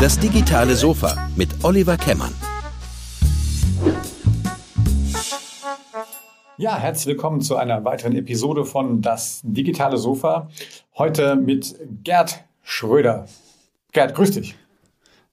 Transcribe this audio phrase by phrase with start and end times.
[0.00, 2.34] Das digitale Sofa mit Oliver Kemmern.
[6.56, 10.48] Ja, herzlich willkommen zu einer weiteren Episode von Das digitale Sofa.
[10.96, 13.26] Heute mit Gerd Schröder.
[13.92, 14.56] Gerd, grüß dich.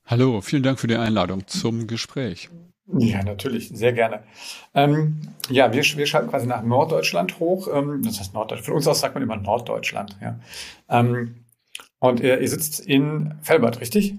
[0.05, 2.49] Hallo, vielen Dank für die Einladung zum Gespräch.
[2.97, 4.23] Ja, natürlich, sehr gerne.
[4.73, 7.67] Ähm, ja, wir, wir schalten quasi nach Norddeutschland hoch.
[7.73, 8.65] Ähm, das heißt Norddeutschland.
[8.65, 10.17] Von uns aus sagt man immer Norddeutschland.
[10.21, 10.39] Ja.
[10.89, 11.35] Ähm,
[11.99, 14.15] und ihr, ihr sitzt in Felbert, richtig?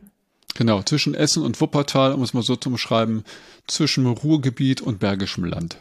[0.55, 3.23] Genau, zwischen Essen und Wuppertal, um es mal so zu beschreiben,
[3.67, 5.79] zwischen Ruhrgebiet und Bergischem Land.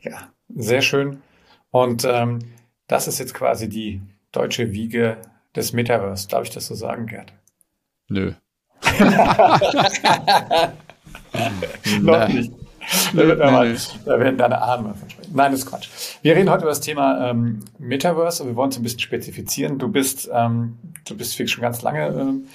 [0.00, 1.22] Ja, sehr schön.
[1.70, 2.40] Und ähm,
[2.88, 5.18] das ist jetzt quasi die deutsche Wiege
[5.54, 6.28] des Metaverse.
[6.28, 7.32] Darf ich das so sagen, Gerd?
[8.08, 8.32] Nö.
[12.00, 12.52] Noch nicht.
[13.14, 15.19] Da, wird mal, da werden deine Arme versprechen.
[15.32, 15.88] Nein, das ist Quatsch.
[16.22, 19.78] Wir reden heute über das Thema ähm, Metaverse und wir wollen es ein bisschen spezifizieren.
[19.78, 22.48] Du bist, ähm, du bist wirklich schon ganz lange ähm,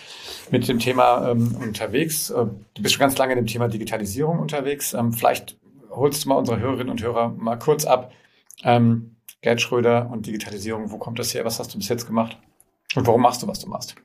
[0.51, 2.29] mit dem Thema ähm, unterwegs.
[2.29, 4.93] Äh, du bist schon ganz lange in dem Thema Digitalisierung unterwegs.
[4.93, 5.57] Ähm, vielleicht
[5.89, 8.11] holst du mal unsere Hörerinnen und Hörer mal kurz ab.
[8.63, 11.45] Ähm, Gerd Schröder und Digitalisierung, wo kommt das her?
[11.45, 12.37] Was hast du bis jetzt gemacht?
[12.95, 13.95] Und warum machst du, was du machst?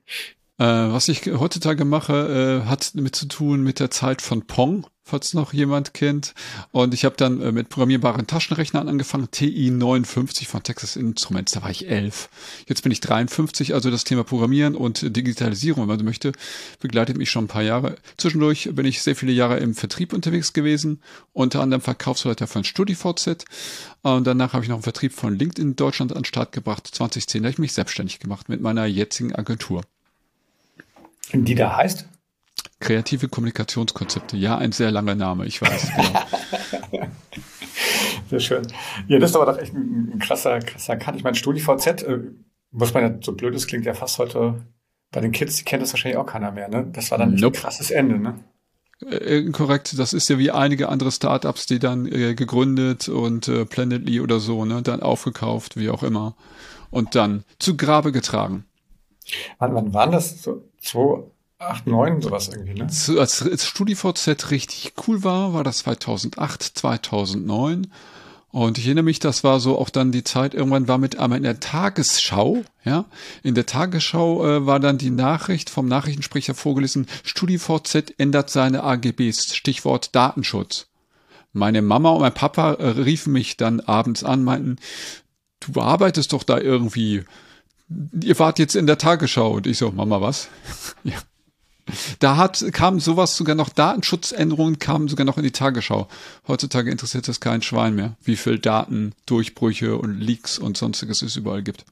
[0.59, 4.87] Äh, was ich heutzutage mache, äh, hat mit zu tun mit der Zeit von Pong,
[5.05, 6.35] falls noch jemand kennt.
[6.73, 11.63] Und ich habe dann äh, mit programmierbaren Taschenrechnern angefangen, TI 59 von Texas Instruments, da
[11.63, 12.29] war ich elf.
[12.67, 16.33] Jetzt bin ich 53, also das Thema Programmieren und Digitalisierung, wenn man so möchte,
[16.81, 17.97] begleitet mich schon ein paar Jahre.
[18.17, 21.01] Zwischendurch bin ich sehr viele Jahre im Vertrieb unterwegs gewesen,
[21.33, 23.45] unter anderem Verkaufsleiter von StudiVZ.
[24.03, 26.87] Und danach habe ich noch einen Vertrieb von LinkedIn Deutschland an den Start gebracht.
[26.87, 29.83] 2010 habe ich mich selbstständig gemacht mit meiner jetzigen Agentur.
[31.33, 32.07] Die da heißt?
[32.81, 34.37] Kreative Kommunikationskonzepte.
[34.37, 35.91] Ja, ein sehr langer Name, ich weiß.
[35.97, 37.07] Genau.
[38.31, 38.67] sehr schön.
[39.09, 41.17] Ja, das ist aber doch echt ein, ein krasser, krasser Cut.
[41.17, 42.19] Ich meine, StudiVZ, äh,
[42.71, 44.63] muss man ja, so blöd es klingt, ja fast heute
[45.11, 46.89] bei den Kids, die kennt das wahrscheinlich auch keiner mehr, ne?
[46.93, 47.57] Das war dann nope.
[47.59, 48.39] ein krasses Ende, ne?
[49.09, 53.65] Äh, korrekt, das ist ja wie einige andere Startups, die dann äh, gegründet und äh,
[53.65, 56.37] Planetly oder so, ne, dann aufgekauft, wie auch immer,
[56.91, 58.65] und dann zu Grabe getragen.
[59.59, 60.43] Wann, wann waren das?
[60.43, 62.85] So 2008, 9, sowas irgendwie, ne?
[62.85, 67.89] Als, als StudiVZ richtig cool war, war das 2008, 2009.
[68.49, 71.37] Und ich erinnere mich, das war so auch dann die Zeit, irgendwann war mit einmal
[71.37, 73.05] in der Tagesschau, ja,
[73.43, 79.55] in der Tagesschau äh, war dann die Nachricht vom Nachrichtensprecher vorgelesen, StudiVZ ändert seine AGBs,
[79.55, 80.89] Stichwort Datenschutz.
[81.53, 84.77] Meine Mama und mein Papa äh, riefen mich dann abends an, meinten,
[85.61, 87.23] du arbeitest doch da irgendwie,
[88.21, 89.53] ihr wart jetzt in der Tagesschau.
[89.53, 90.49] Und ich so, Mama, was?
[91.05, 91.19] ja.
[92.19, 96.09] Da hat, kam sowas sogar noch, Datenschutzänderungen kamen sogar noch in die Tagesschau.
[96.49, 101.63] Heutzutage interessiert das kein Schwein mehr, wie viel Datendurchbrüche und Leaks und sonstiges es überall
[101.63, 101.85] gibt.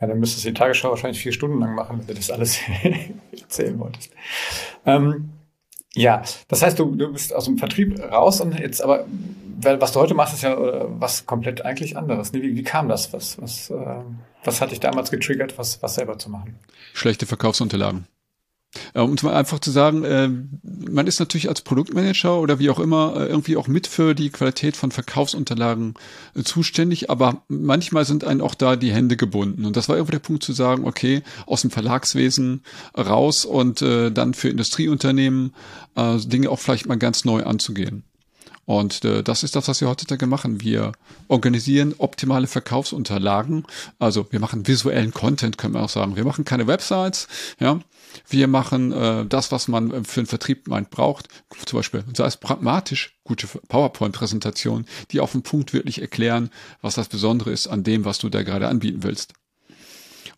[0.00, 2.58] Ja, dann müsstest du die Tagesschau wahrscheinlich vier Stunden lang machen, wenn du das alles
[3.32, 4.10] erzählen wolltest.
[4.86, 5.30] Ähm,
[5.94, 9.06] ja, das heißt, du, du bist aus dem Vertrieb raus und jetzt aber,
[9.60, 12.32] weil was du heute machst, ist ja äh, was komplett eigentlich anderes.
[12.32, 13.12] Wie, wie kam das?
[13.12, 13.74] Was, was, äh,
[14.44, 16.56] was hat dich damals getriggert, was, was selber zu machen?
[16.92, 18.06] Schlechte Verkaufsunterlagen.
[18.94, 20.28] Äh, um mal einfach zu sagen, äh,
[20.90, 24.30] man ist natürlich als Produktmanager oder wie auch immer äh, irgendwie auch mit für die
[24.30, 25.94] Qualität von Verkaufsunterlagen
[26.44, 29.64] zuständig, aber manchmal sind einem auch da die Hände gebunden.
[29.64, 32.62] Und das war irgendwie der Punkt zu sagen, okay, aus dem Verlagswesen
[32.96, 35.54] raus und dann für Industrieunternehmen
[35.96, 38.04] Dinge auch vielleicht mal ganz neu anzugehen.
[38.68, 40.60] Und äh, das ist das, was wir heutzutage machen.
[40.60, 40.92] Wir
[41.28, 43.64] organisieren optimale Verkaufsunterlagen.
[43.98, 46.16] Also wir machen visuellen Content, können wir auch sagen.
[46.16, 47.80] Wir machen keine Websites, ja.
[48.28, 51.28] Wir machen äh, das, was man äh, für einen Vertrieb meint braucht.
[51.64, 56.50] Zum Beispiel, sei es pragmatisch, gute PowerPoint-Präsentationen, die auf den Punkt wirklich erklären,
[56.82, 59.32] was das Besondere ist an dem, was du da gerade anbieten willst.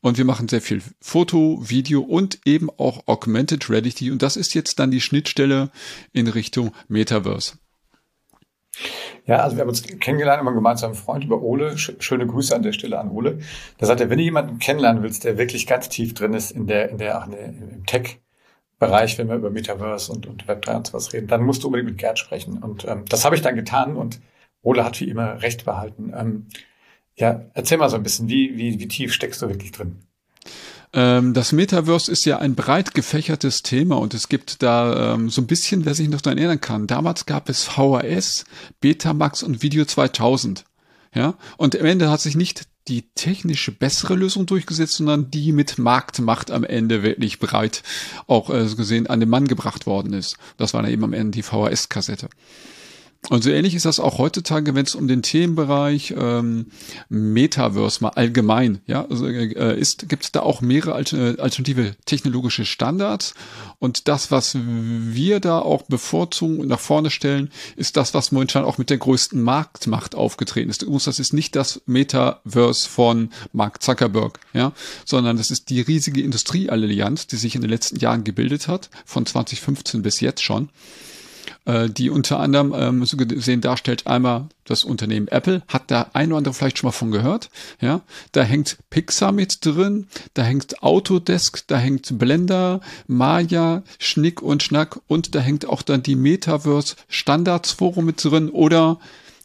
[0.03, 4.12] Und wir machen sehr viel Foto, Video und eben auch Augmented Reality.
[4.12, 5.73] Und das ist jetzt dann die Schnittstelle
[6.12, 7.55] in Richtung Metaverse.
[9.26, 11.76] Ja, also wir haben uns kennengelernt, immer gemeinsam Freund über Ole.
[11.78, 13.38] Schöne Grüße an der Stelle an Ole.
[13.78, 16.67] Da sagt er, wenn du jemanden kennenlernen willst, der wirklich ganz tief drin ist in
[16.67, 21.12] der, in der, ach, im Tech-Bereich, wenn wir über Metaverse und, und Web3 und sowas
[21.12, 22.62] reden, dann musst du unbedingt mit Gerd sprechen.
[22.62, 24.20] Und ähm, das habe ich dann getan und
[24.62, 26.12] Ole hat wie immer recht behalten.
[26.16, 26.49] Ähm,
[27.16, 30.00] ja, erzähl mal so ein bisschen, wie, wie, wie tief steckst du wirklich drin?
[30.92, 35.40] Ähm, das Metaverse ist ja ein breit gefächertes Thema und es gibt da ähm, so
[35.40, 36.87] ein bisschen, wer sich noch daran erinnern kann.
[36.87, 38.44] Damals gab es VHS,
[38.81, 40.64] Betamax und Video 2000.
[41.12, 45.78] Ja, und am Ende hat sich nicht die technische bessere Lösung durchgesetzt, sondern die mit
[45.78, 47.82] Marktmacht am Ende wirklich breit
[48.26, 50.37] auch äh, gesehen an den Mann gebracht worden ist.
[50.56, 52.28] Das war dann eben am Ende die VHS-Kassette.
[53.28, 56.67] Und so ähnlich ist das auch heutzutage, wenn es um den Themenbereich ähm,
[57.11, 63.34] Metaverse mal allgemein, ja, also, äh, ist, gibt es da auch mehrere alternative technologische Standards.
[63.78, 68.64] Und das, was wir da auch bevorzugen und nach vorne stellen, ist das, was momentan
[68.64, 70.82] auch mit der größten Marktmacht aufgetreten ist.
[70.82, 74.73] Das ist nicht das Metaverse von Mark Zuckerberg, ja,
[75.05, 79.26] sondern das ist die riesige Industrieallianz, die sich in den letzten Jahren gebildet hat, von
[79.26, 80.70] 2015 bis jetzt schon
[81.65, 86.29] äh, die unter anderem ähm, so gesehen darstellt einmal das Unternehmen Apple, hat da ein
[86.29, 88.03] oder andere vielleicht schon mal von gehört, ja,
[88.33, 95.01] da hängt Pixar mit drin, da hängt Autodesk, da hängt Blender, Maya, Schnick und Schnack
[95.07, 98.99] und da hängt auch dann die Metaverse Standards Forum mit drin oder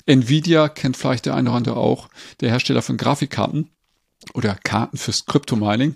[0.06, 2.10] Nvidia kennt vielleicht der eine oder andere auch,
[2.40, 3.70] der Hersteller von Grafikkarten
[4.34, 5.96] oder Karten fürs Kryptomining,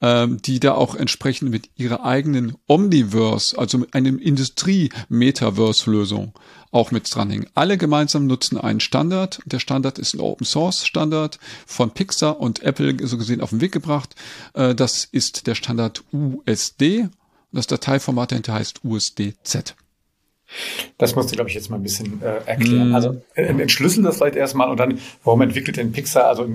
[0.00, 6.34] ähm, die da auch entsprechend mit ihrer eigenen Omniverse, also mit einem Industrie-Metaverse-Lösung
[6.72, 7.48] auch mit dranhängen.
[7.54, 9.40] Alle gemeinsam nutzen einen Standard.
[9.44, 13.60] Der Standard ist ein Open Source Standard von Pixar und Apple so gesehen auf den
[13.60, 14.14] Weg gebracht.
[14.54, 17.08] Äh, das ist der Standard USD.
[17.52, 19.74] Das Dateiformat dahinter heißt USDZ.
[20.98, 22.90] Das musst du, glaube ich, jetzt mal ein bisschen äh, erklären.
[22.90, 22.94] Mm.
[22.94, 26.46] Also äh, entschlüsseln das vielleicht erstmal und dann, warum entwickelt denn Pixar, also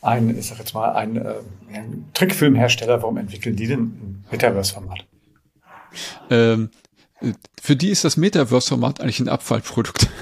[0.00, 1.34] ein, ich sag jetzt mal, ein, äh,
[1.72, 5.04] ein Trickfilmhersteller, warum entwickeln die denn ein Metaverse-Format?
[6.30, 6.70] Ähm,
[7.60, 10.08] für die ist das Metaverse-Format eigentlich ein Abfallprodukt.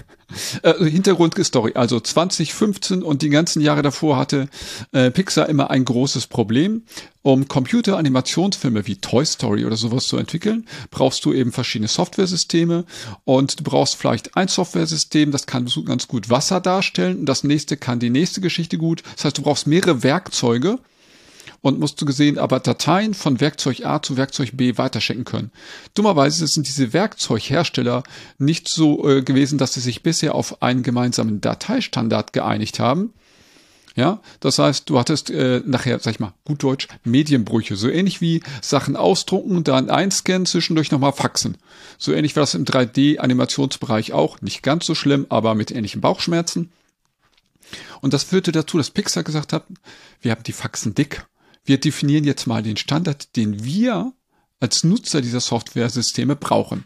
[0.62, 1.72] Äh, Hintergrundstory.
[1.74, 4.48] Also 2015 und die ganzen Jahre davor hatte
[4.92, 6.84] äh, Pixar immer ein großes Problem.
[7.22, 12.84] Um Computer-Animationsfilme wie Toy Story oder sowas zu entwickeln, brauchst du eben verschiedene Softwaresysteme
[13.24, 17.76] und du brauchst vielleicht ein Softwaresystem, das kann ganz gut Wasser darstellen und das nächste
[17.76, 19.02] kann die nächste Geschichte gut.
[19.16, 20.78] Das heißt, du brauchst mehrere Werkzeuge,
[21.62, 25.50] und musst du gesehen aber Dateien von Werkzeug A zu Werkzeug B weiterschecken können.
[25.94, 28.02] Dummerweise sind diese Werkzeughersteller
[28.38, 33.12] nicht so äh, gewesen, dass sie sich bisher auf einen gemeinsamen Dateistandard geeinigt haben.
[33.96, 37.74] Ja, das heißt, du hattest äh, nachher, sag ich mal, gut Deutsch, Medienbrüche.
[37.74, 41.58] So ähnlich wie Sachen ausdrucken, dann einscannen, zwischendurch nochmal faxen.
[41.98, 44.40] So ähnlich war das im 3D-Animationsbereich auch.
[44.40, 46.70] Nicht ganz so schlimm, aber mit ähnlichen Bauchschmerzen.
[48.00, 49.64] Und das führte dazu, dass Pixar gesagt hat,
[50.22, 51.26] wir haben die Faxen dick
[51.64, 54.12] wir definieren jetzt mal den Standard, den wir
[54.60, 56.84] als Nutzer dieser Software-Systeme brauchen.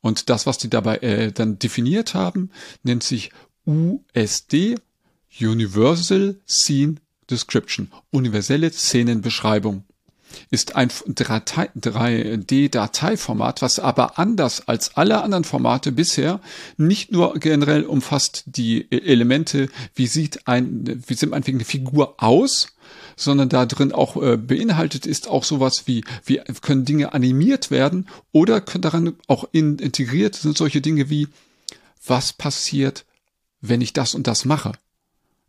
[0.00, 2.50] Und das, was die dabei äh, dann definiert haben,
[2.82, 3.30] nennt sich
[3.66, 4.76] USD,
[5.40, 6.96] Universal Scene
[7.30, 9.84] Description, universelle Szenenbeschreibung
[10.50, 16.40] ist ein 3D-Dateiformat, was aber anders als alle anderen Formate bisher
[16.76, 22.16] nicht nur generell umfasst die e-, Elemente, wie sieht ein, wie sieht meinetwegen eine Figur
[22.18, 22.74] aus,
[23.16, 28.08] sondern da drin auch äh, beinhaltet ist auch sowas wie, wie können Dinge animiert werden
[28.32, 31.28] oder können daran auch in, integriert sind solche Dinge wie,
[32.06, 33.04] was passiert,
[33.60, 34.72] wenn ich das und das mache?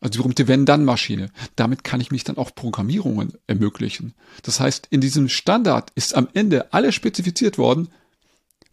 [0.02, 1.32] Also die berühmte Wenn-Dann-Maschine.
[1.56, 4.14] Damit kann ich mich dann auch Programmierungen ermöglichen.
[4.44, 7.90] Das heißt, in diesem Standard ist am Ende alles spezifiziert worden,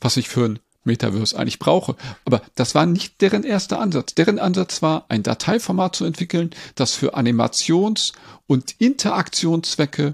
[0.00, 1.96] was ich für ein Metaverse eigentlich brauche.
[2.24, 4.14] Aber das war nicht deren erster Ansatz.
[4.14, 8.12] Deren Ansatz war, ein Dateiformat zu entwickeln, das für Animations-
[8.46, 10.12] und Interaktionszwecke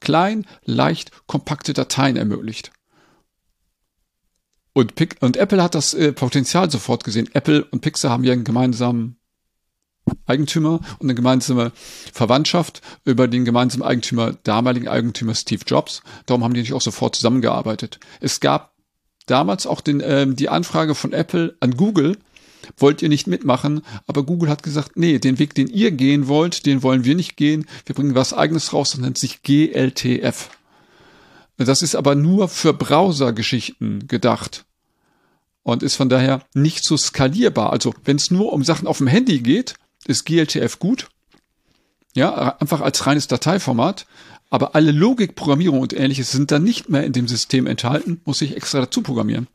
[0.00, 2.70] klein, leicht, kompakte Dateien ermöglicht.
[4.74, 7.30] Und, Pic und Apple hat das äh, Potenzial sofort gesehen.
[7.32, 9.16] Apple und Pixar haben ja einen gemeinsamen
[10.26, 11.72] Eigentümer und eine gemeinsame
[12.12, 16.02] Verwandtschaft über den gemeinsamen Eigentümer, damaligen Eigentümer Steve Jobs.
[16.26, 18.00] Darum haben die natürlich auch sofort zusammengearbeitet.
[18.20, 18.73] Es gab
[19.26, 22.16] damals auch den, ähm, die Anfrage von Apple an Google,
[22.78, 26.66] wollt ihr nicht mitmachen, aber Google hat gesagt, nee, den Weg, den ihr gehen wollt,
[26.66, 27.66] den wollen wir nicht gehen.
[27.86, 30.50] Wir bringen was eigenes raus, das nennt sich GLTF.
[31.56, 34.64] Das ist aber nur für Browser-Geschichten gedacht
[35.62, 37.72] und ist von daher nicht so skalierbar.
[37.72, 39.74] Also wenn es nur um Sachen auf dem Handy geht,
[40.06, 41.08] ist GLTF gut.
[42.14, 44.06] Ja, einfach als reines Dateiformat.
[44.54, 48.40] Aber alle Logik, Programmierung und ähnliches sind dann nicht mehr in dem System enthalten, muss
[48.40, 49.48] ich extra dazu programmieren.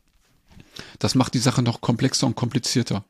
[0.98, 3.02] Das macht die Sache noch komplexer und komplizierter.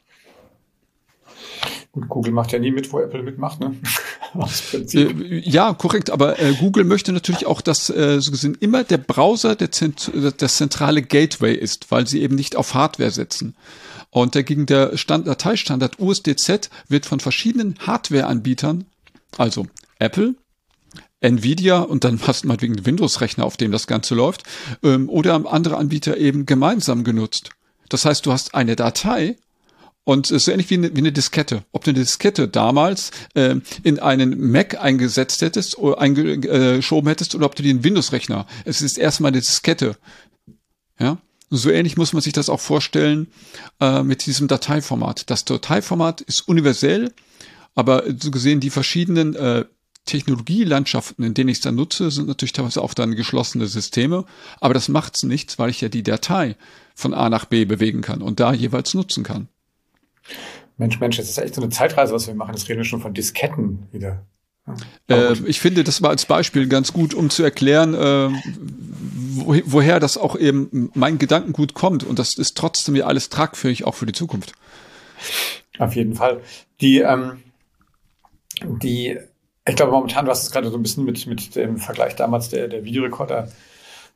[1.90, 3.74] Gut, Google macht ja nie mit, wo Apple mitmacht, ne?
[4.94, 6.10] äh, ja, korrekt.
[6.10, 10.12] Aber äh, Google möchte natürlich auch, dass äh, so gesehen immer der Browser der Zent
[10.38, 13.56] das zentrale Gateway ist, weil sie eben nicht auf Hardware setzen.
[14.10, 18.84] Und dagegen der Stand Dateistandard USDZ wird von verschiedenen Hardware-Anbietern,
[19.36, 19.66] also
[19.98, 20.36] Apple,
[21.20, 24.44] Nvidia und dann hast du mal wegen Windows-Rechner, auf dem das Ganze läuft,
[24.82, 27.50] ähm, oder andere Anbieter eben gemeinsam genutzt.
[27.88, 29.36] Das heißt, du hast eine Datei
[30.04, 31.64] und es ist so ähnlich wie eine, wie eine Diskette.
[31.72, 37.46] Ob du eine Diskette damals äh, in einen Mac eingesetzt hättest oder eingeschoben hättest oder
[37.46, 38.46] ob du den Windows-Rechner.
[38.64, 39.96] Es ist erstmal eine Diskette.
[40.98, 41.18] Ja.
[41.50, 43.26] So ähnlich muss man sich das auch vorstellen
[43.80, 45.28] äh, mit diesem Dateiformat.
[45.30, 47.12] Das Dateiformat ist universell,
[47.74, 49.64] aber so gesehen die verschiedenen äh,
[50.06, 54.24] Technologielandschaften, in denen ich es dann nutze, sind natürlich teilweise auch dann geschlossene Systeme,
[54.60, 56.56] aber das macht's nichts, weil ich ja die Datei
[56.94, 59.48] von A nach B bewegen kann und da jeweils nutzen kann.
[60.78, 62.52] Mensch, Mensch, das ist echt so eine Zeitreise, was wir machen.
[62.52, 64.24] Das reden wir schon von Disketten wieder.
[65.08, 68.30] Äh, ich finde, das war als Beispiel ganz gut, um zu erklären, äh,
[69.34, 72.04] wo, woher das auch eben mein Gedankengut kommt.
[72.04, 74.54] Und das ist trotzdem ja alles tragfähig auch für die Zukunft.
[75.78, 76.40] Auf jeden Fall.
[76.80, 77.42] Die, ähm,
[78.62, 79.18] die,
[79.66, 82.48] ich glaube momentan, du hast es gerade so ein bisschen mit, mit dem Vergleich damals
[82.48, 83.48] der, der Videorekorder,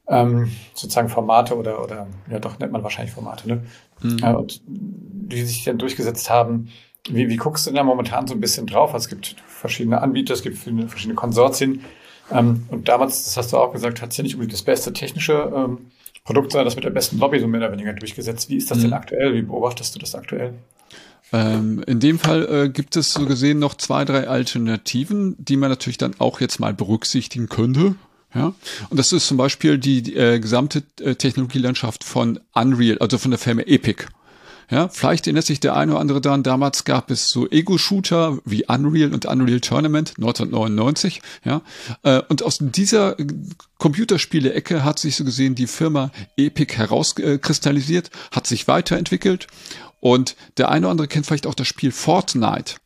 [0.08, 3.64] ähm, sozusagen Formate oder, oder, ja doch, nennt man wahrscheinlich Formate, ne?
[4.02, 4.18] Mhm.
[4.22, 6.68] Äh, und die sich dann durchgesetzt haben.
[7.08, 8.92] Wie, wie guckst du denn da momentan so ein bisschen drauf?
[8.94, 11.84] Also es gibt verschiedene Anbieter, es gibt verschiedene Konsortien.
[12.30, 14.92] Ähm, und damals, das hast du auch gesagt, hat es ja nicht unbedingt das beste
[14.92, 15.90] technische ähm,
[16.24, 18.48] Produkt, sondern das mit der besten Lobby so mehr oder weniger durchgesetzt.
[18.48, 18.82] Wie ist das mhm.
[18.82, 19.34] denn aktuell?
[19.34, 20.54] Wie beobachtest du das aktuell?
[21.32, 25.70] Ähm, in dem Fall äh, gibt es so gesehen noch zwei, drei Alternativen, die man
[25.70, 27.96] natürlich dann auch jetzt mal berücksichtigen könnte.
[28.34, 28.52] Ja,
[28.90, 33.30] und das ist zum Beispiel die, die äh, gesamte äh, Technologielandschaft von Unreal, also von
[33.30, 34.06] der Firma Epic.
[34.70, 38.64] Ja, vielleicht erinnert sich der eine oder andere daran, damals gab es so Ego-Shooter wie
[38.66, 41.20] Unreal und Unreal Tournament 1999.
[41.44, 41.62] Ja,
[42.02, 43.16] äh, und aus dieser
[43.78, 49.46] Computerspiele-Ecke hat sich so gesehen die Firma Epic herauskristallisiert, hat sich weiterentwickelt
[50.00, 52.76] und der eine oder andere kennt vielleicht auch das Spiel Fortnite.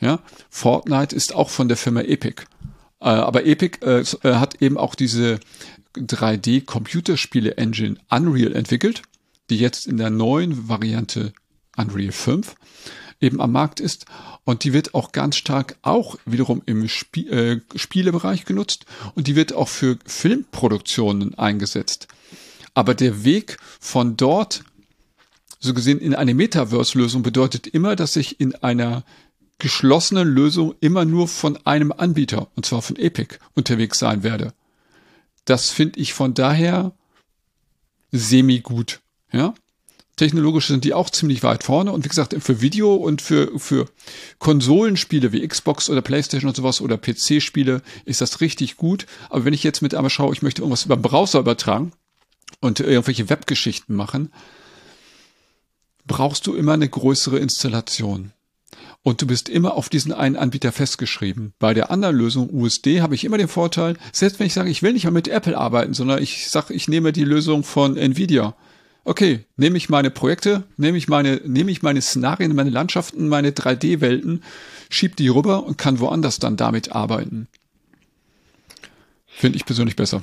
[0.00, 0.18] Ja,
[0.50, 2.42] Fortnite ist auch von der Firma Epic.
[3.00, 5.38] Äh, aber Epic äh, hat eben auch diese
[5.96, 9.02] 3D-Computerspiele-Engine Unreal entwickelt
[9.52, 11.34] die jetzt in der neuen Variante
[11.76, 12.54] Unreal 5
[13.20, 14.06] eben am Markt ist.
[14.44, 19.36] Und die wird auch ganz stark auch wiederum im Spie äh, Spielebereich genutzt und die
[19.36, 22.08] wird auch für Filmproduktionen eingesetzt.
[22.72, 24.64] Aber der Weg von dort,
[25.60, 29.04] so gesehen in eine Metaverse-Lösung, bedeutet immer, dass ich in einer
[29.58, 34.54] geschlossenen Lösung immer nur von einem Anbieter, und zwar von Epic, unterwegs sein werde.
[35.44, 36.92] Das finde ich von daher
[38.12, 39.02] semi gut.
[39.32, 39.54] Ja,
[40.16, 41.92] technologisch sind die auch ziemlich weit vorne.
[41.92, 43.86] Und wie gesagt, für Video und für, für
[44.38, 49.06] Konsolenspiele wie Xbox oder Playstation und sowas oder PC-Spiele ist das richtig gut.
[49.30, 51.92] Aber wenn ich jetzt mit einmal schaue, ich möchte irgendwas über den Browser übertragen
[52.60, 54.32] und irgendwelche Webgeschichten machen,
[56.06, 58.32] brauchst du immer eine größere Installation.
[59.04, 61.54] Und du bist immer auf diesen einen Anbieter festgeschrieben.
[61.58, 64.82] Bei der anderen Lösung USD habe ich immer den Vorteil, selbst wenn ich sage, ich
[64.82, 68.54] will nicht mal mit Apple arbeiten, sondern ich sage, ich nehme die Lösung von Nvidia
[69.04, 73.50] okay, nehme ich meine Projekte, nehme ich meine, nehme ich meine Szenarien, meine Landschaften, meine
[73.50, 74.42] 3D-Welten,
[74.90, 77.48] schieb die rüber und kann woanders dann damit arbeiten.
[79.26, 80.22] Finde ich persönlich besser.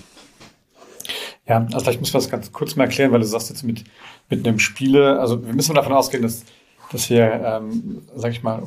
[1.48, 3.84] Ja, also vielleicht muss man das ganz kurz mal erklären, weil du sagst jetzt mit,
[4.30, 6.44] mit einem Spiele, also wir müssen davon ausgehen, dass,
[6.92, 8.64] dass wir, ähm, sag ich mal,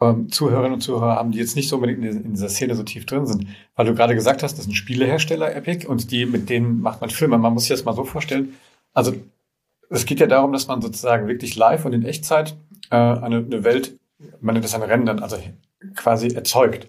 [0.00, 2.82] ähm, Zuhörerinnen und Zuhörer haben, die jetzt nicht so unbedingt in, in dieser Szene so
[2.82, 3.46] tief drin sind.
[3.76, 7.02] Weil du gerade gesagt hast, das ist ein Spielehersteller, Epic, und die, mit denen macht
[7.02, 7.36] man Filme.
[7.36, 8.54] Man muss sich das mal so vorstellen,
[8.92, 9.14] also
[9.90, 12.56] es geht ja darum, dass man sozusagen wirklich live und in Echtzeit
[12.90, 13.98] äh, eine, eine Welt,
[14.40, 15.36] man nennt das ein Rendern, also
[15.96, 16.88] quasi erzeugt.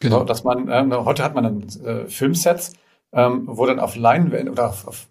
[0.00, 0.20] Genau.
[0.20, 2.72] So, dass man, äh, heute hat man dann äh, Filmsets,
[3.12, 5.06] ähm, wo dann auf Leinwänden oder auf, auf,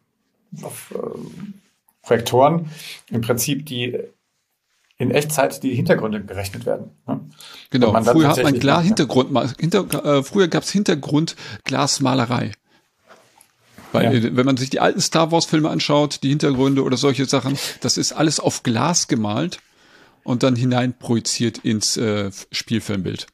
[0.64, 0.98] auf äh,
[2.02, 2.70] Projektoren
[3.10, 4.00] im Prinzip die
[4.98, 6.92] in Echtzeit die Hintergründe gerechnet werden.
[7.06, 7.20] Ne?
[7.70, 9.30] Genau, früher hat man klar Hintergrund,
[9.60, 12.54] hinter, äh, früher gab es Hintergrundglasmalerei.
[13.98, 14.36] Weil ja.
[14.36, 17.98] wenn man sich die alten Star Wars Filme anschaut, die Hintergründe oder solche Sachen, das
[17.98, 19.60] ist alles auf Glas gemalt
[20.24, 23.28] und dann hinein projiziert ins äh, Spielfilmbild.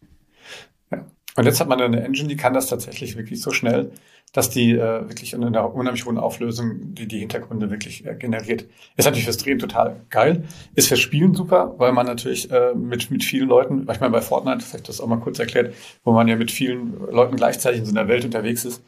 [0.91, 1.05] Ja.
[1.35, 3.91] Und jetzt hat man eine Engine, die kann das tatsächlich wirklich so schnell,
[4.33, 8.65] dass die äh, wirklich in einer unheimlich hohen Auflösung die, die Hintergründe wirklich äh, generiert.
[8.97, 10.43] Ist natürlich fürs Drehen total geil.
[10.73, 14.21] Ist fürs Spielen super, weil man natürlich äh, mit, mit vielen Leuten, ich meine bei
[14.21, 17.85] Fortnite, vielleicht das auch mal kurz erklärt, wo man ja mit vielen Leuten gleichzeitig in
[17.85, 18.81] so einer Welt unterwegs ist,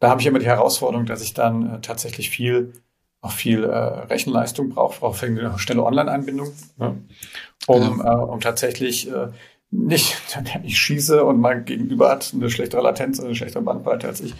[0.00, 2.72] da habe ich immer die Herausforderung, dass ich dann äh, tatsächlich viel,
[3.20, 6.98] auch viel äh, Rechenleistung brauche, brauche eine schnelle Online-Anbindung, ne?
[7.66, 8.04] um, genau.
[8.04, 9.28] äh, um tatsächlich äh,
[9.70, 10.16] nicht,
[10.64, 14.34] ich schieße und mein Gegenüber hat eine schlechtere Latenz, eine schlechtere Bandbreite als ich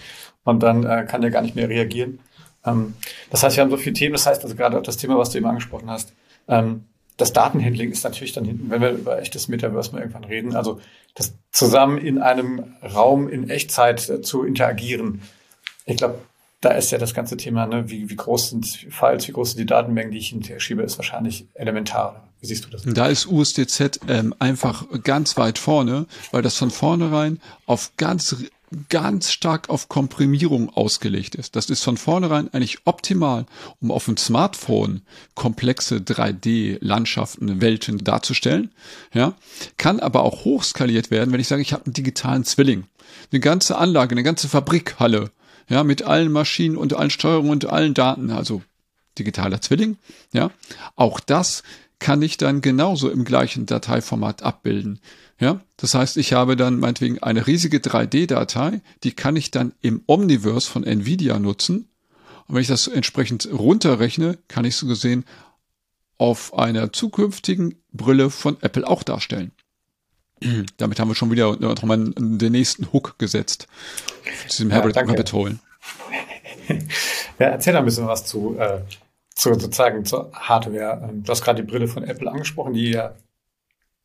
[0.45, 2.21] und dann äh, kann der gar nicht mehr reagieren.
[2.65, 2.95] Ähm,
[3.31, 4.15] das heißt, wir haben so viele Themen.
[4.15, 6.13] Das heißt, also gerade auch das Thema, was du eben angesprochen hast,
[6.49, 6.85] ähm,
[7.17, 10.81] das Datenhandling ist natürlich dann hinten, wenn wir über echtes Metaverse mal irgendwann reden, also
[11.15, 15.23] das zusammen in einem Raum in Echtzeit äh, zu interagieren,
[15.91, 16.19] ich glaube,
[16.61, 19.61] da ist ja das ganze Thema, ne, wie, wie groß sind Files, wie groß sind
[19.61, 22.29] die Datenmengen, die ich hinterher schiebe, ist wahrscheinlich elementar.
[22.41, 22.83] Wie siehst du das?
[22.85, 28.37] Da ist USDZ ähm, einfach ganz weit vorne, weil das von vornherein auf ganz
[28.89, 31.57] ganz stark auf Komprimierung ausgelegt ist.
[31.57, 33.47] Das ist von vornherein eigentlich optimal,
[33.81, 35.03] um auf dem Smartphone
[35.35, 38.71] komplexe 3D-Landschaften, Welten darzustellen.
[39.13, 39.35] Ja,
[39.77, 42.85] kann aber auch hochskaliert werden, wenn ich sage, ich habe einen digitalen Zwilling.
[43.33, 45.31] Eine ganze Anlage, eine ganze Fabrikhalle,
[45.71, 48.63] ja, mit allen Maschinen und allen Steuerungen und allen Daten, also
[49.19, 49.97] digitaler Zwilling,
[50.33, 50.51] ja.
[50.97, 51.63] Auch das
[52.01, 55.01] kann ich dann genauso im gleichen Dateiformat abbilden.
[55.39, 60.03] Ja, das heißt, ich habe dann meinetwegen eine riesige 3D-Datei, die kann ich dann im
[60.07, 61.89] Omniverse von Nvidia nutzen.
[62.47, 65.25] Und wenn ich das entsprechend runterrechne, kann ich so gesehen
[66.19, 69.53] auf einer zukünftigen Brille von Apple auch darstellen.
[70.77, 73.69] Damit haben wir schon wieder nochmal den nächsten Hook gesetzt.
[74.49, 75.59] Zu diesem ja, Rabbit Hole.
[77.39, 78.81] ja, erzähl ein bisschen was zu, äh,
[79.35, 81.09] zu sozusagen zur Hardware.
[81.09, 83.15] Ähm, du hast gerade die Brille von Apple angesprochen, die ja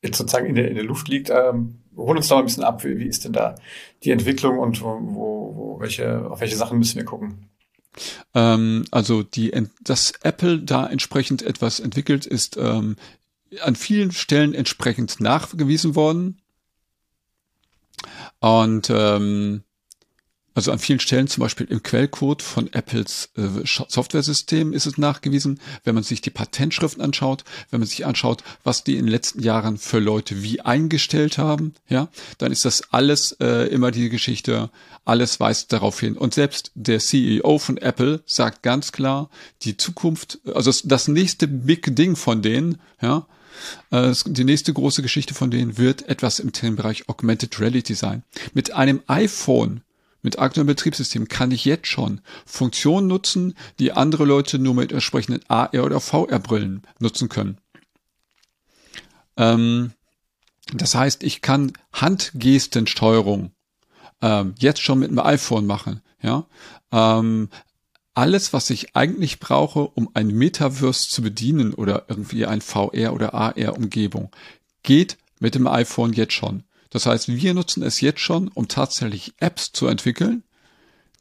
[0.01, 1.30] jetzt sozusagen in der, in der Luft liegt.
[1.30, 2.84] Ähm, hol uns da mal ein bisschen ab.
[2.84, 3.56] Wie, wie ist denn da
[4.04, 7.50] die Entwicklung und wo, wo, welche, auf welche Sachen müssen wir gucken?
[8.34, 9.51] Ähm, also die,
[9.82, 12.96] dass Apple da entsprechend etwas entwickelt, ist ähm,
[13.62, 16.41] an vielen Stellen entsprechend nachgewiesen worden.
[18.39, 19.63] Und ähm,
[20.55, 25.59] also an vielen Stellen, zum Beispiel im Quellcode von Apples äh, Software-System ist es nachgewiesen.
[25.83, 29.43] Wenn man sich die Patentschriften anschaut, wenn man sich anschaut, was die in den letzten
[29.43, 32.07] Jahren für Leute wie eingestellt haben, ja,
[32.38, 34.69] dann ist das alles äh, immer die Geschichte,
[35.03, 36.15] alles weist darauf hin.
[36.15, 39.29] Und selbst der CEO von Apple sagt ganz klar,
[39.63, 43.27] die Zukunft, also das nächste Big Ding von denen, ja,
[43.91, 48.24] die nächste große Geschichte von denen wird etwas im Themenbereich Augmented Reality sein.
[48.53, 49.81] Mit einem iPhone
[50.25, 55.41] mit aktuellem Betriebssystem kann ich jetzt schon Funktionen nutzen, die andere Leute nur mit entsprechenden
[55.47, 57.59] AR oder VR-Brillen nutzen können.
[59.38, 59.91] Ähm,
[60.74, 63.51] das heißt, ich kann Handgestensteuerung
[64.21, 66.01] ähm, jetzt schon mit dem iPhone machen.
[66.24, 66.47] Ja,
[66.91, 67.50] ähm,
[68.15, 73.34] alles, was ich eigentlich brauche, um ein Metaverse zu bedienen oder irgendwie ein VR oder
[73.34, 74.31] AR-Umgebung,
[74.84, 76.63] geht mit dem iPhone jetzt schon.
[76.89, 80.43] Das heißt, wir nutzen es jetzt schon, um tatsächlich Apps zu entwickeln,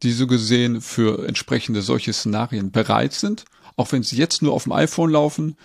[0.03, 3.45] die so gesehen für entsprechende solche Szenarien bereit sind,
[3.77, 5.57] auch wenn sie jetzt nur auf dem iPhone laufen.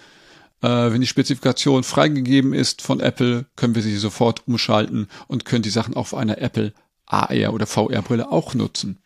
[0.61, 5.61] Äh, wenn die Spezifikation freigegeben ist von Apple, können wir sie sofort umschalten und können
[5.61, 6.73] die Sachen auf einer Apple
[7.05, 8.97] AR oder VR-Brille auch nutzen.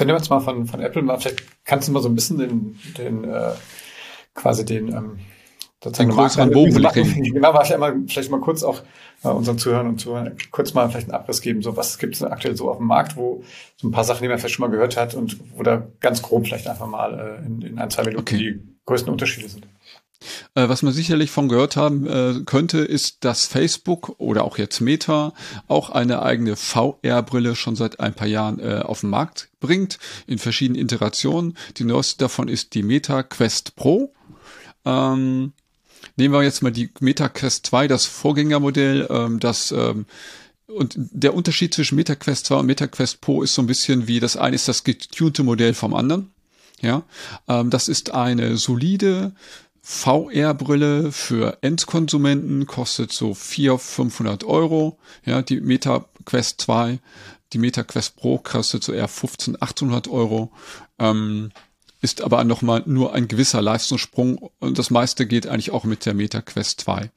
[0.00, 2.38] Wenn wir jetzt mal von, von Apple mal, vielleicht kannst du mal so ein bisschen
[2.38, 3.52] den, den äh,
[4.34, 5.18] quasi den ähm,
[5.82, 7.22] sozusagen größeren Bogen machen.
[7.22, 8.82] Genau, vielleicht mal, vielleicht mal kurz auch
[9.22, 12.22] äh, unseren Zuhörern und Zuhörern kurz mal vielleicht einen Abriss geben, so was gibt es
[12.22, 13.42] aktuell so auf dem Markt, wo
[13.76, 16.22] so ein paar Sachen, die man vielleicht schon mal gehört hat und wo da ganz
[16.22, 18.36] grob vielleicht einfach mal äh, in, in ein, zwei Minuten okay.
[18.36, 19.66] die größten Unterschiede sind.
[20.54, 24.80] Äh, was man sicherlich von gehört haben äh, könnte, ist, dass Facebook oder auch jetzt
[24.80, 25.32] Meta
[25.68, 30.38] auch eine eigene VR-Brille schon seit ein paar Jahren äh, auf den Markt bringt, in
[30.38, 31.56] verschiedenen Iterationen.
[31.76, 34.12] Die neueste davon ist die Meta Quest Pro.
[34.84, 35.52] Ähm,
[36.16, 40.06] Nehmen wir jetzt mal die MetaQuest 2, das Vorgängermodell, ähm, das ähm,
[40.66, 44.36] und der Unterschied zwischen MetaQuest 2 und MetaQuest Pro ist so ein bisschen wie das
[44.36, 46.30] eine ist das getunte Modell vom anderen.
[46.80, 47.02] Ja,
[47.48, 49.32] ähm, das ist eine solide
[49.82, 54.98] VR-Brille für Endkonsumenten, kostet so 400, 500 Euro.
[55.24, 56.98] Ja, die MetaQuest 2,
[57.52, 60.52] die MetaQuest Pro kostet so eher 15, 800 Euro.
[60.98, 61.50] Ähm,
[62.02, 66.14] ist aber nochmal nur ein gewisser Leistungssprung und das meiste geht eigentlich auch mit der
[66.14, 67.10] Meta Quest 2.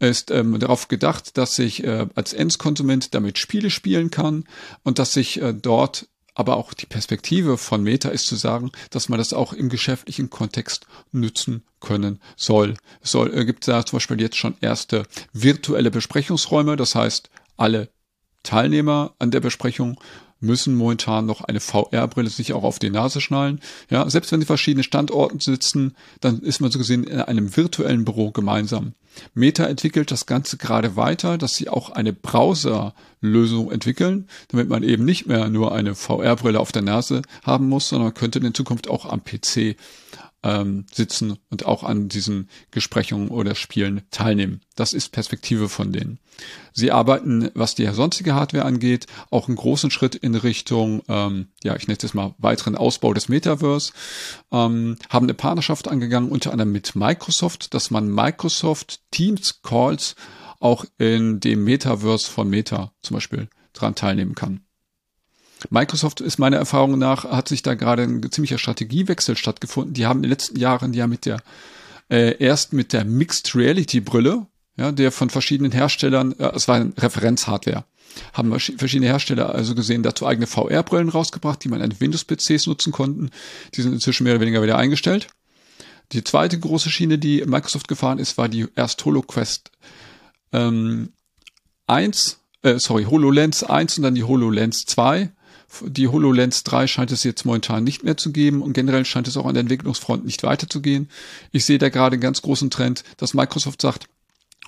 [0.00, 4.44] Er ist ähm, darauf gedacht, dass ich äh, als Endkonsument damit Spiele spielen kann
[4.82, 9.08] und dass ich äh, dort aber auch die Perspektive von Meta ist zu sagen, dass
[9.08, 12.76] man das auch im geschäftlichen Kontext nützen können soll.
[13.00, 17.90] Es soll, äh, gibt da zum Beispiel jetzt schon erste virtuelle Besprechungsräume, das heißt, alle
[18.42, 19.98] Teilnehmer an der Besprechung
[20.44, 23.60] müssen momentan noch eine VR-Brille sich auch auf die Nase schnallen.
[23.90, 28.04] Ja, selbst wenn sie verschiedene Standorten sitzen, dann ist man so gesehen in einem virtuellen
[28.04, 28.92] Büro gemeinsam.
[29.34, 35.04] Meta entwickelt das Ganze gerade weiter, dass sie auch eine Browser-Lösung entwickeln, damit man eben
[35.04, 39.06] nicht mehr nur eine VR-Brille auf der Nase haben muss, sondern könnte in Zukunft auch
[39.06, 39.76] am PC
[40.44, 44.60] ähm, sitzen und auch an diesen Gesprächen oder Spielen teilnehmen.
[44.76, 46.20] Das ist Perspektive von denen.
[46.72, 51.74] Sie arbeiten, was die sonstige Hardware angeht, auch einen großen Schritt in Richtung, ähm, ja,
[51.76, 53.92] ich nenne es mal weiteren Ausbau des Metaverse,
[54.52, 60.14] ähm, haben eine Partnerschaft angegangen, unter anderem mit Microsoft, dass man Microsoft Teams Calls
[60.60, 64.63] auch in dem Metaverse von Meta zum Beispiel dran teilnehmen kann.
[65.70, 69.94] Microsoft ist meiner Erfahrung nach, hat sich da gerade ein ziemlicher Strategiewechsel stattgefunden.
[69.94, 71.38] Die haben in den letzten Jahren ja mit der,
[72.10, 74.46] äh, erst mit der Mixed Reality Brille,
[74.76, 77.84] ja, der von verschiedenen Herstellern, äh, es war ein Referenzhardware.
[78.32, 83.30] haben verschiedene Hersteller also gesehen, dazu eigene VR-Brillen rausgebracht, die man an Windows-PCs nutzen konnten.
[83.74, 85.28] Die sind inzwischen mehr oder weniger wieder eingestellt.
[86.12, 89.70] Die zweite große Schiene, die Microsoft gefahren ist, war die erst HoloQuest
[90.52, 91.12] ähm,
[91.86, 95.30] 1, äh, sorry, HoloLens 1 und dann die HoloLens 2.
[95.86, 99.36] Die HoloLens 3 scheint es jetzt momentan nicht mehr zu geben und generell scheint es
[99.36, 101.08] auch an der Entwicklungsfront nicht weiterzugehen.
[101.52, 104.08] Ich sehe da gerade einen ganz großen Trend, dass Microsoft sagt,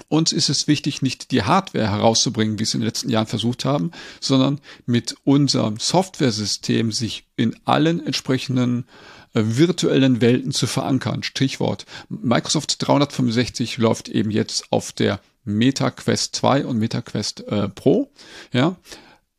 [0.09, 3.65] uns ist es wichtig, nicht die Hardware herauszubringen, wie es in den letzten Jahren versucht
[3.65, 8.85] haben, sondern mit unserem Softwaresystem sich in allen entsprechenden
[9.33, 11.23] äh, virtuellen Welten zu verankern.
[11.23, 17.69] Stichwort Microsoft 365 läuft eben jetzt auf der Meta Quest 2 und Meta Quest äh,
[17.69, 18.11] Pro.
[18.53, 18.77] Ja,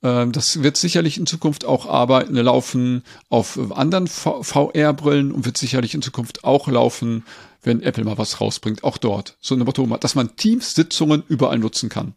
[0.02, 6.02] das wird sicherlich in Zukunft auch arbeiten, laufen auf anderen VR-Brillen und wird sicherlich in
[6.02, 7.26] Zukunft auch laufen,
[7.64, 9.38] wenn Apple mal was rausbringt, auch dort.
[9.42, 12.14] So eine Motto, dass man Teams-Sitzungen überall nutzen kann.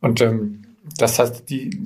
[0.00, 0.64] Und ähm,
[0.96, 1.78] das heißt, die,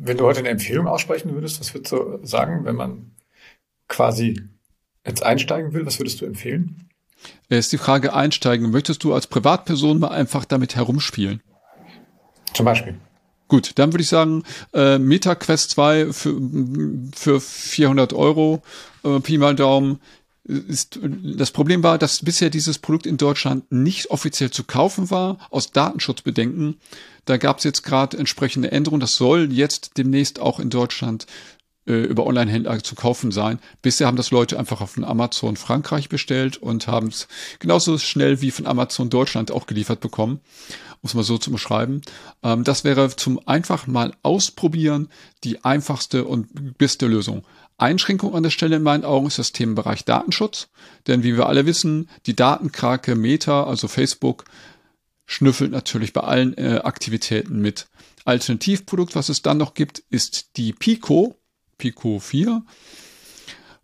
[0.00, 3.10] wenn du heute eine Empfehlung aussprechen würdest, was würdest du sagen, wenn man
[3.88, 4.40] quasi
[5.04, 6.88] jetzt einsteigen will, was würdest du empfehlen?
[7.48, 8.70] Ist die Frage einsteigen.
[8.70, 11.42] Möchtest du als Privatperson mal einfach damit herumspielen?
[12.54, 12.94] Zum Beispiel.
[13.48, 16.40] Gut, dann würde ich sagen, äh, MetaQuest 2 für,
[17.14, 18.62] für 400 Euro,
[19.04, 20.00] äh, Pi mal Daumen.
[20.44, 25.38] Ist, das Problem war, dass bisher dieses Produkt in Deutschland nicht offiziell zu kaufen war,
[25.50, 26.76] aus Datenschutzbedenken.
[27.24, 29.00] Da gab es jetzt gerade entsprechende Änderungen.
[29.00, 31.26] Das soll jetzt demnächst auch in Deutschland
[31.86, 33.58] äh, über Online-Händler zu kaufen sein.
[33.82, 38.40] Bisher haben das Leute einfach auf von Amazon Frankreich bestellt und haben es genauso schnell
[38.40, 40.40] wie von Amazon Deutschland auch geliefert bekommen,
[41.04, 42.02] es mal so zu beschreiben.
[42.42, 45.08] Ähm, das wäre zum einfach mal ausprobieren
[45.44, 47.44] die einfachste und beste Lösung.
[47.76, 50.68] Einschränkung an der Stelle in meinen Augen ist das Themenbereich Datenschutz,
[51.06, 54.44] denn wie wir alle wissen, die Datenkrake Meta, also Facebook,
[55.26, 57.86] schnüffelt natürlich bei allen äh, Aktivitäten mit.
[58.24, 61.36] Alternativprodukt, was es dann noch gibt, ist die Pico,
[61.78, 62.62] Pico 4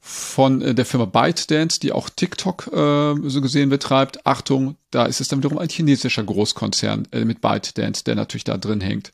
[0.00, 4.26] von äh, der Firma ByteDance, die auch TikTok äh, so gesehen betreibt.
[4.26, 8.56] Achtung, da ist es dann wiederum ein chinesischer Großkonzern äh, mit ByteDance, der natürlich da
[8.56, 9.12] drin hängt.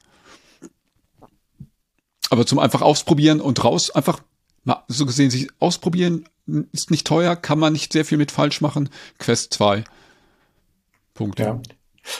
[2.31, 4.21] Aber zum einfach ausprobieren und raus, einfach
[4.65, 6.29] mal so gesehen sich ausprobieren,
[6.73, 8.89] ist nicht teuer, kann man nicht sehr viel mit falsch machen.
[9.19, 9.85] Quest 2.
[11.15, 11.39] Punkt.
[11.39, 11.61] Ja.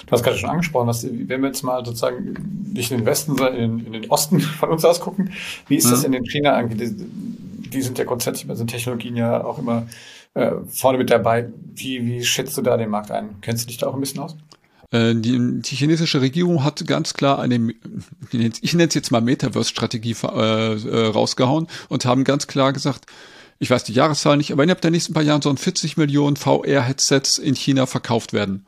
[0.07, 3.37] Du hast gerade schon angesprochen, dass, wenn wir jetzt mal sozusagen nicht in den Westen,
[3.37, 5.33] sondern in, in den Osten von uns aus gucken,
[5.69, 5.93] wie ist ja.
[5.93, 6.91] das in den China eigentlich?
[7.71, 9.87] Die, sind ja grundsätzlich bei so Technologien ja auch immer
[10.35, 11.49] äh, vorne mit dabei.
[11.75, 13.37] Wie, wie schätzt du da den Markt ein?
[13.41, 14.37] Kennst du dich da auch ein bisschen aus?
[14.91, 17.75] Äh, die, die chinesische Regierung hat ganz klar eine,
[18.33, 23.07] ich nenne es jetzt mal Metaverse-Strategie äh, äh, rausgehauen und haben ganz klar gesagt,
[23.59, 27.39] ich weiß die Jahreszahl nicht, aber innerhalb der nächsten paar Jahren sollen 40 Millionen VR-Headsets
[27.39, 28.67] in China verkauft werden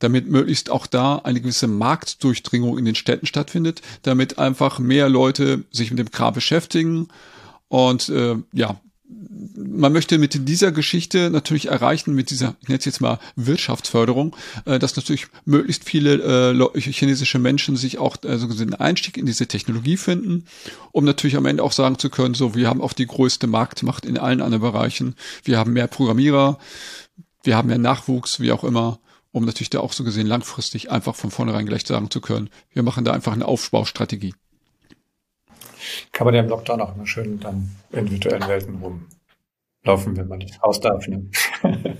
[0.00, 5.64] damit möglichst auch da eine gewisse Marktdurchdringung in den Städten stattfindet, damit einfach mehr Leute
[5.70, 7.08] sich mit dem Kram beschäftigen
[7.68, 8.80] und äh, ja,
[9.56, 14.34] man möchte mit dieser Geschichte natürlich erreichen, mit dieser, ich nenne es jetzt mal Wirtschaftsförderung,
[14.64, 19.26] äh, dass natürlich möglichst viele äh, chinesische Menschen sich auch äh, so gesehen Einstieg in
[19.26, 20.44] diese Technologie finden,
[20.92, 24.06] um natürlich am Ende auch sagen zu können, so, wir haben auch die größte Marktmacht
[24.06, 26.58] in allen anderen Bereichen, wir haben mehr Programmierer,
[27.42, 28.98] wir haben mehr Nachwuchs, wie auch immer
[29.34, 32.84] um natürlich da auch so gesehen langfristig einfach von vornherein gleich sagen zu können, wir
[32.84, 34.32] machen da einfach eine Aufbaustrategie.
[36.12, 40.38] Kann man ja im Lockdown auch immer schön dann in virtuellen Welten rumlaufen, wenn man
[40.38, 41.06] nicht raus darf.
[41.08, 41.30] Ne?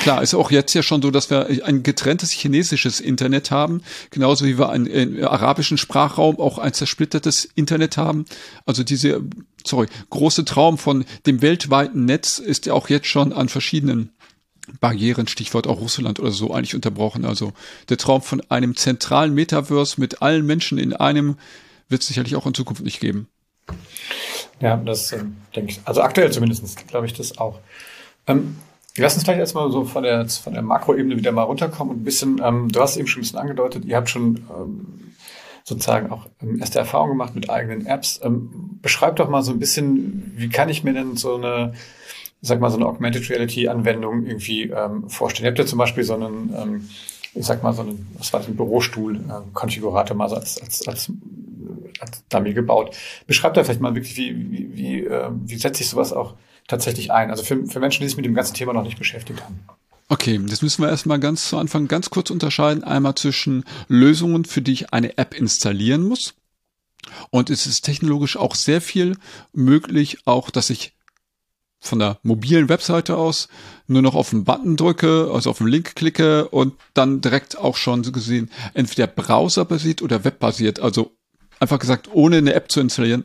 [0.00, 4.44] Klar, ist auch jetzt ja schon so, dass wir ein getrenntes chinesisches Internet haben, genauso
[4.44, 8.24] wie wir einen, arabischen Sprachraum auch ein zersplittertes Internet haben.
[8.66, 9.22] Also diese,
[9.66, 14.12] sorry, große Traum von dem weltweiten Netz ist ja auch jetzt schon an verschiedenen
[14.78, 17.24] Barrieren, Stichwort auch Russland oder so, eigentlich unterbrochen.
[17.24, 17.52] Also
[17.88, 21.36] der Traum von einem zentralen Metaverse mit allen Menschen in einem
[21.90, 23.28] wird es sicherlich auch in Zukunft nicht geben.
[24.60, 25.24] Ja, das äh,
[25.54, 25.80] denke ich.
[25.84, 27.58] Also aktuell zumindest glaube ich das auch.
[28.26, 28.56] Ähm,
[28.96, 32.04] lass uns vielleicht erstmal so von der, von der Makroebene wieder mal runterkommen und ein
[32.04, 35.14] bisschen, ähm, du hast eben schon ein bisschen angedeutet, ihr habt schon ähm,
[35.64, 38.20] sozusagen auch ähm, erste Erfahrungen gemacht mit eigenen Apps.
[38.22, 41.72] Ähm, beschreib doch mal so ein bisschen, wie kann ich mir denn so eine
[42.42, 45.44] sag mal, so eine Augmented Reality-Anwendung irgendwie ähm, vorstellen.
[45.46, 46.88] Ihr habt ja zum Beispiel so einen, ähm,
[47.34, 50.88] ich sag mal, so einen, was war das, ein Bürostuhl-Konfigurator äh, mal so als, als,
[50.88, 51.12] als,
[52.00, 52.96] als Dummy gebaut.
[53.26, 56.34] Beschreibt da vielleicht mal wirklich, wie, wie, wie, äh, wie setzt sich sowas auch
[56.68, 57.30] tatsächlich ein?
[57.30, 59.60] Also für, für Menschen, die sich mit dem ganzen Thema noch nicht beschäftigt haben.
[60.08, 62.82] Okay, das müssen wir erstmal ganz zu Anfang ganz kurz unterscheiden.
[62.82, 66.34] Einmal zwischen Lösungen, für die ich eine App installieren muss.
[67.30, 69.16] Und es ist technologisch auch sehr viel
[69.52, 70.94] möglich, auch dass ich
[71.80, 73.48] von der mobilen Webseite aus
[73.86, 77.76] nur noch auf den Button drücke, also auf den Link klicke und dann direkt auch
[77.76, 81.16] schon so gesehen entweder browserbasiert oder webbasiert, also
[81.60, 83.24] einfach gesagt, ohne eine App zu installieren,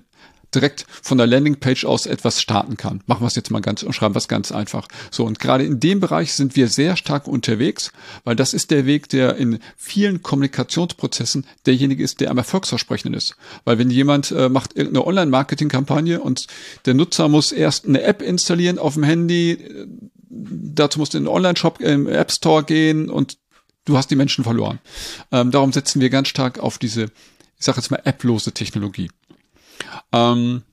[0.54, 3.02] direkt von der Landingpage aus etwas starten kann.
[3.08, 4.88] Machen wir es jetzt mal ganz und schreiben wir es ganz einfach.
[5.12, 7.92] So, und gerade in dem Bereich sind wir sehr stark unterwegs,
[8.24, 13.36] weil das ist der Weg, der in vielen Kommunikationsprozessen derjenige ist, der am erfolgsversprechenden ist.
[13.66, 16.48] Weil wenn jemand äh, macht irgendeine Online-Marketing-Kampagne und
[16.86, 19.88] der Nutzer muss erst eine App installieren auf dem Handy, äh,
[20.30, 23.38] dazu musst du in den Online-Shop im App Store gehen und
[23.86, 24.80] du hast die Menschen verloren.
[25.32, 27.08] Ähm, darum setzen wir ganz stark auf diese,
[27.58, 29.10] ich sage jetzt mal, applose Technologie.
[30.12, 30.64] Ähm,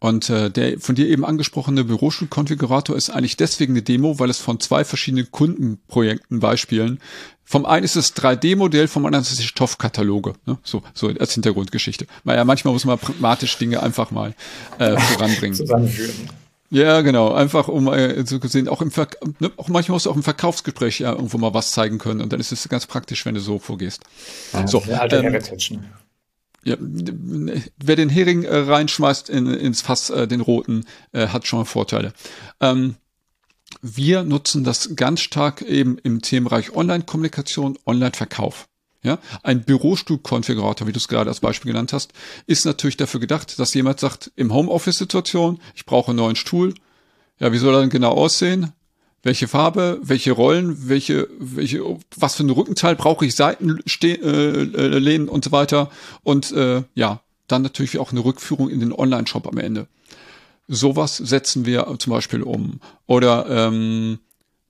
[0.00, 4.38] und äh, der von dir eben angesprochene Bürostuhlkonfigurator ist eigentlich deswegen eine Demo, weil es
[4.38, 7.00] von zwei verschiedenen Kundenprojekten Beispielen
[7.48, 10.34] vom einen ist es 3D-Modell, vom anderen ist es Stoffkataloge.
[10.44, 10.58] Ne?
[10.62, 12.06] So, so als Hintergrundgeschichte.
[12.24, 14.34] Naja, manchmal muss man pragmatisch Dinge einfach mal
[14.78, 15.58] äh, voranbringen.
[16.70, 17.32] Ja, genau.
[17.32, 20.22] Einfach um äh, so gesehen, auch im Ver ne, auch manchmal musst du auch im
[20.22, 23.40] Verkaufsgespräch ja irgendwo mal was zeigen können und dann ist es ganz praktisch, wenn du
[23.40, 24.02] so vorgehst.
[24.52, 25.84] Ja, so, alte ähm.
[26.64, 31.64] Ja, wer den Hering äh, reinschmeißt in, ins Fass, äh, den roten, äh, hat schon
[31.64, 32.12] Vorteile.
[32.60, 32.96] Ähm,
[33.80, 38.68] wir nutzen das ganz stark eben im Themenbereich Online-Kommunikation, Online-Verkauf.
[39.08, 42.12] Ja, ein Bürostuhl-Konfigurator, wie du es gerade als Beispiel genannt hast,
[42.46, 46.74] ist natürlich dafür gedacht, dass jemand sagt, im Homeoffice-Situation, ich brauche einen neuen Stuhl.
[47.38, 48.74] Ja, wie soll er denn genau aussehen?
[49.22, 51.82] welche Farbe, welche Rollen, welche, welche,
[52.16, 55.90] was für ein Rückenteil brauche ich, Seiten äh, äh, lehnen und so weiter.
[56.22, 59.88] Und äh, ja, dann natürlich auch eine Rückführung in den Online-Shop am Ende.
[60.68, 62.80] Sowas setzen wir zum Beispiel um.
[63.06, 64.20] Oder ähm,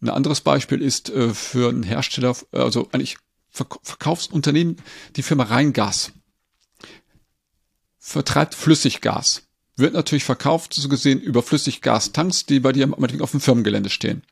[0.01, 3.19] ein anderes Beispiel ist äh, für einen Hersteller, also eigentlich
[3.51, 4.77] Verkaufsunternehmen,
[5.17, 6.13] die Firma Rheingas
[8.09, 9.43] vertreibt Flüssiggas.
[9.77, 12.89] Wird natürlich verkauft, so gesehen, über Flüssiggastanks, die bei dir
[13.21, 14.23] auf dem Firmengelände stehen.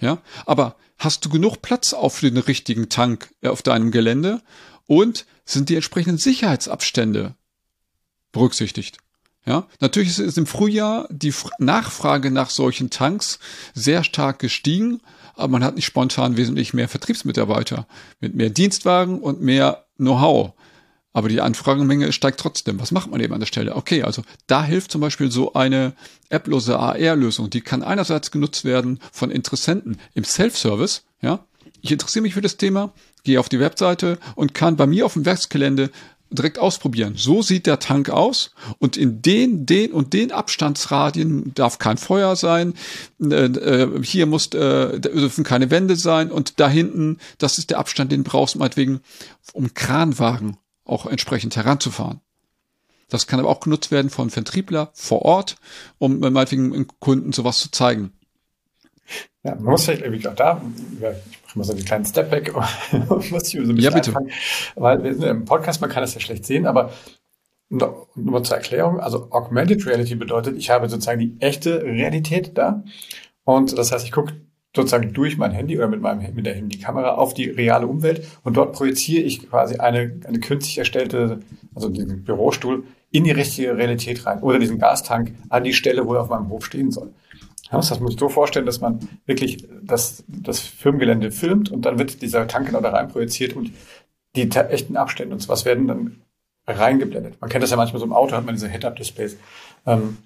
[0.00, 4.42] Ja, aber hast du genug Platz auf den richtigen Tank äh, auf deinem Gelände
[4.86, 7.34] und sind die entsprechenden Sicherheitsabstände
[8.32, 8.98] berücksichtigt?
[9.46, 13.38] Ja, natürlich ist im Frühjahr die Nachfrage nach solchen Tanks
[13.74, 15.02] sehr stark gestiegen,
[15.36, 17.86] aber man hat nicht spontan wesentlich mehr Vertriebsmitarbeiter
[18.20, 20.52] mit mehr Dienstwagen und mehr Know-how.
[21.12, 22.80] Aber die Anfragenmenge steigt trotzdem.
[22.80, 23.76] Was macht man eben an der Stelle?
[23.76, 25.92] Okay, also da hilft zum Beispiel so eine
[26.28, 27.50] applose AR-Lösung.
[27.50, 31.04] Die kann einerseits genutzt werden von Interessenten im Self-Service.
[31.22, 31.46] Ja,
[31.80, 32.92] ich interessiere mich für das Thema,
[33.22, 35.90] gehe auf die Webseite und kann bei mir auf dem Werksgelände
[36.34, 37.14] direkt ausprobieren.
[37.16, 42.36] So sieht der Tank aus und in den, den und den Abstandsradien darf kein Feuer
[42.36, 42.74] sein.
[43.20, 47.78] Äh, äh, hier muss äh, dürfen keine Wände sein und da hinten, das ist der
[47.78, 49.00] Abstand, den brauchst du meinetwegen
[49.52, 52.20] um Kranwagen auch entsprechend heranzufahren.
[53.08, 55.56] Das kann aber auch genutzt werden von Vertriebler vor Ort,
[55.98, 58.12] um meinetwegen Kunden sowas zu zeigen.
[59.44, 60.62] Ja, man muss vielleicht irgendwie auch da,
[60.96, 62.52] ich mache mal so einen kleinen Stepback,
[63.08, 64.08] muss ich so ein bisschen ja, bitte.
[64.08, 64.30] Anfangen,
[64.74, 66.90] weil wir sind im Podcast, man kann das ja schlecht sehen, aber
[67.68, 72.84] nur, nur zur Erklärung, also Augmented Reality bedeutet, ich habe sozusagen die echte Realität da
[73.44, 74.32] und das heißt, ich gucke
[74.74, 78.56] sozusagen durch mein Handy oder mit meinem mit der Handykamera auf die reale Umwelt und
[78.56, 81.40] dort projiziere ich quasi eine, eine künstlich erstellte,
[81.74, 86.14] also diesen Bürostuhl in die richtige Realität rein oder diesen Gastank an die Stelle, wo
[86.14, 87.12] er auf meinem Hof stehen soll.
[87.76, 92.22] Das muss ich so vorstellen, dass man wirklich das, das Firmengelände filmt und dann wird
[92.22, 93.72] dieser Tank genau da rein projiziert und
[94.36, 96.22] die echten Abstände und sowas werden dann
[96.66, 97.40] reingeblendet.
[97.40, 99.36] Man kennt das ja manchmal so im Auto, hat man diese Head-Up-Displays.
[99.86, 100.18] Ähm,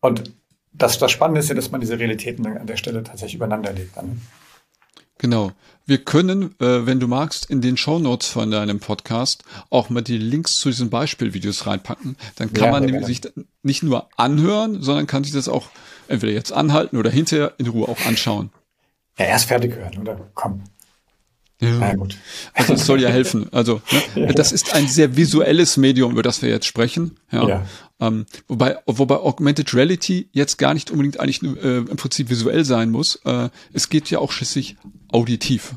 [0.00, 0.32] und
[0.72, 3.96] das, das Spannende ist ja, dass man diese Realitäten an der Stelle tatsächlich übereinander legt.
[3.96, 4.20] Dann.
[5.18, 5.52] Genau.
[5.86, 10.00] Wir können, äh, wenn du magst, in den Show Notes von deinem Podcast auch mal
[10.00, 12.16] die Links zu diesen Beispielvideos reinpacken.
[12.36, 13.20] Dann kann ja, man nämlich sich
[13.62, 15.68] nicht nur anhören, sondern kann sich das auch
[16.08, 18.50] entweder jetzt anhalten oder hinterher in Ruhe auch anschauen.
[19.18, 20.30] Ja, erst fertig hören, oder?
[20.34, 20.64] Komm.
[21.60, 21.94] Ja.
[21.94, 22.16] Gut.
[22.52, 23.46] Also es soll ja helfen.
[23.52, 23.80] Also
[24.14, 27.16] ne, das ist ein sehr visuelles Medium, über das wir jetzt sprechen.
[27.30, 27.48] Ja.
[27.48, 27.66] ja.
[28.00, 32.90] Ähm, wobei, wobei Augmented Reality jetzt gar nicht unbedingt eigentlich äh, im Prinzip visuell sein
[32.90, 33.16] muss.
[33.24, 34.76] Äh, es geht ja auch schließlich
[35.12, 35.76] auditiv.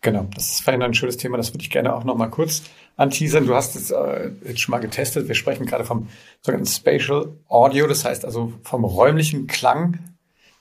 [0.00, 2.62] Genau, das ist vielleicht ein schönes Thema, das würde ich gerne auch noch mal kurz
[2.96, 3.46] anteasern.
[3.46, 5.28] Du hast es äh, jetzt schon mal getestet.
[5.28, 6.08] Wir sprechen gerade vom
[6.42, 9.98] sogenannten Spatial Audio, das heißt also vom räumlichen Klang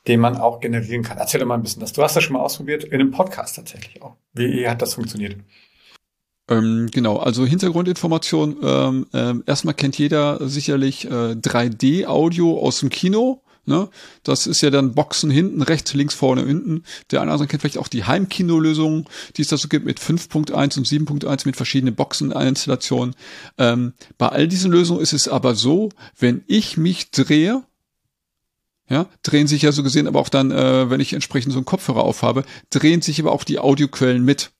[0.07, 1.17] den man auch generieren kann.
[1.17, 1.93] Erzähl doch mal ein bisschen das.
[1.93, 4.15] Du hast das schon mal ausprobiert, in einem Podcast tatsächlich auch.
[4.33, 5.37] Wie hat das funktioniert?
[6.49, 8.57] Ähm, genau, also Hintergrundinformation.
[8.61, 13.41] Ähm, ähm, erstmal kennt jeder sicherlich äh, 3D-Audio aus dem Kino.
[13.65, 13.87] Ne?
[14.23, 16.83] Das ist ja dann Boxen hinten, rechts, links, vorne, hinten.
[17.11, 19.99] Der eine oder andere kennt vielleicht auch die Heimkinolösung, die es da so gibt mit
[19.99, 23.15] 5.1 und 7.1 mit verschiedenen Boxeninstallationen.
[23.57, 25.89] Ähm, bei all diesen Lösungen ist es aber so,
[26.19, 27.63] wenn ich mich drehe,
[28.89, 31.65] ja, drehen sich ja so gesehen, aber auch dann, äh, wenn ich entsprechend so einen
[31.65, 34.51] Kopfhörer aufhabe, drehen sich aber auch die Audioquellen mit.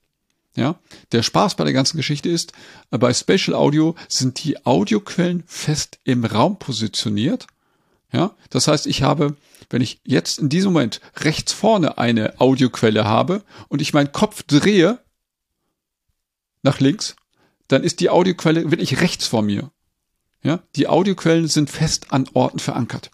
[0.56, 0.78] Ja,
[1.10, 2.52] der Spaß bei der ganzen Geschichte ist,
[2.90, 7.46] äh, bei Spatial Audio sind die Audioquellen fest im Raum positioniert.
[8.12, 9.36] Ja, das heißt, ich habe,
[9.68, 14.44] wenn ich jetzt in diesem Moment rechts vorne eine Audioquelle habe und ich meinen Kopf
[14.44, 15.00] drehe
[16.62, 17.16] nach links,
[17.66, 19.72] dann ist die Audioquelle wirklich rechts vor mir.
[20.44, 23.10] Ja, die Audioquellen sind fest an Orten verankert.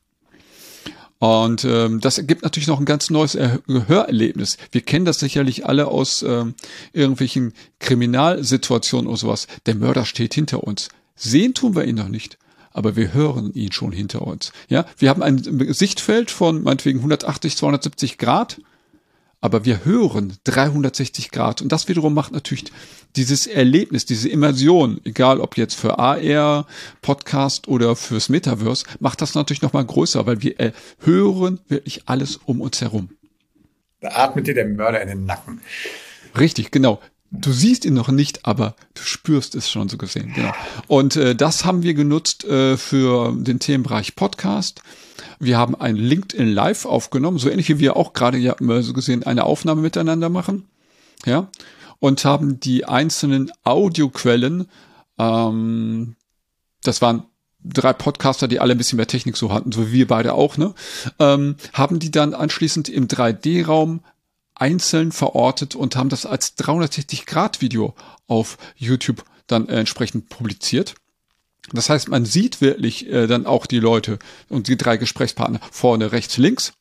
[1.21, 4.57] Und ähm, das ergibt natürlich noch ein ganz neues Hörerlebnis.
[4.73, 6.55] Wir kennen das sicherlich alle aus ähm,
[6.95, 9.47] irgendwelchen Kriminalsituationen oder sowas.
[9.67, 10.89] Der Mörder steht hinter uns.
[11.17, 12.39] Sehen tun wir ihn noch nicht,
[12.73, 14.53] aber wir hören ihn schon hinter uns.
[14.71, 15.39] Ja, wir haben ein
[15.75, 18.63] Sichtfeld von meinetwegen 180, 270 Grad
[19.41, 22.65] aber wir hören 360 Grad und das wiederum macht natürlich
[23.17, 26.67] dieses Erlebnis, diese Immersion, egal ob jetzt für AR,
[27.03, 32.61] Podcast oder fürs Metaverse, macht das natürlich nochmal größer, weil wir hören wirklich alles um
[32.61, 33.11] uns herum.
[34.01, 35.61] Da atmet dir der Mörder in den Nacken.
[36.39, 37.01] Richtig, genau.
[37.33, 40.33] Du siehst ihn noch nicht, aber du spürst es schon so gesehen.
[40.35, 40.53] Genau.
[40.89, 44.83] Und äh, das haben wir genutzt äh, für den Themenbereich Podcast.
[45.41, 49.25] Wir haben ein LinkedIn Live aufgenommen, so ähnlich wie wir auch gerade ja so gesehen
[49.25, 50.69] eine Aufnahme miteinander machen.
[51.25, 51.49] Ja.
[51.99, 54.69] Und haben die einzelnen Audioquellen,
[55.19, 56.15] ähm,
[56.83, 57.25] das waren
[57.63, 60.57] drei Podcaster, die alle ein bisschen mehr Technik so hatten, so wie wir beide auch,
[60.57, 60.75] ne,
[61.19, 64.01] ähm, haben die dann anschließend im 3D-Raum
[64.55, 67.95] einzeln verortet und haben das als 360-Grad-Video
[68.27, 70.95] auf YouTube dann entsprechend publiziert.
[71.73, 74.19] Das heißt, man sieht wirklich äh, dann auch die Leute
[74.49, 76.73] und die drei Gesprächspartner vorne, rechts, links.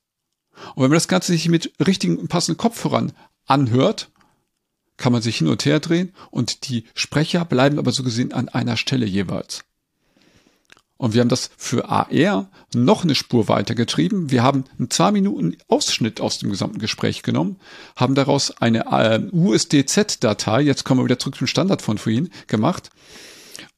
[0.76, 3.14] Und wenn man das Ganze sich mit richtigen passenden Kopfhörern
[3.46, 4.10] anhört,
[4.98, 8.50] kann man sich hin und her drehen und die Sprecher bleiben aber so gesehen an
[8.50, 9.64] einer Stelle jeweils.
[10.98, 14.32] Und wir haben das für AR noch eine Spur weitergetrieben.
[14.32, 17.56] Wir haben einen zwei Minuten Ausschnitt aus dem gesamten Gespräch genommen,
[17.96, 22.90] haben daraus eine äh, USDZ-Datei, jetzt kommen wir wieder zurück zum Standard von vorhin, gemacht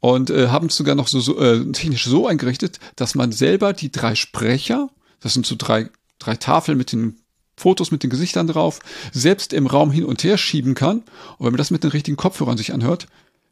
[0.01, 3.71] und äh, haben es sogar noch so, so äh, technisch so eingerichtet, dass man selber
[3.71, 4.89] die drei Sprecher,
[5.21, 7.17] das sind so drei, drei Tafeln mit den
[7.55, 8.79] Fotos mit den Gesichtern drauf,
[9.11, 11.03] selbst im Raum hin und her schieben kann.
[11.37, 13.07] Und wenn man das mit den richtigen Kopfhörern sich anhört,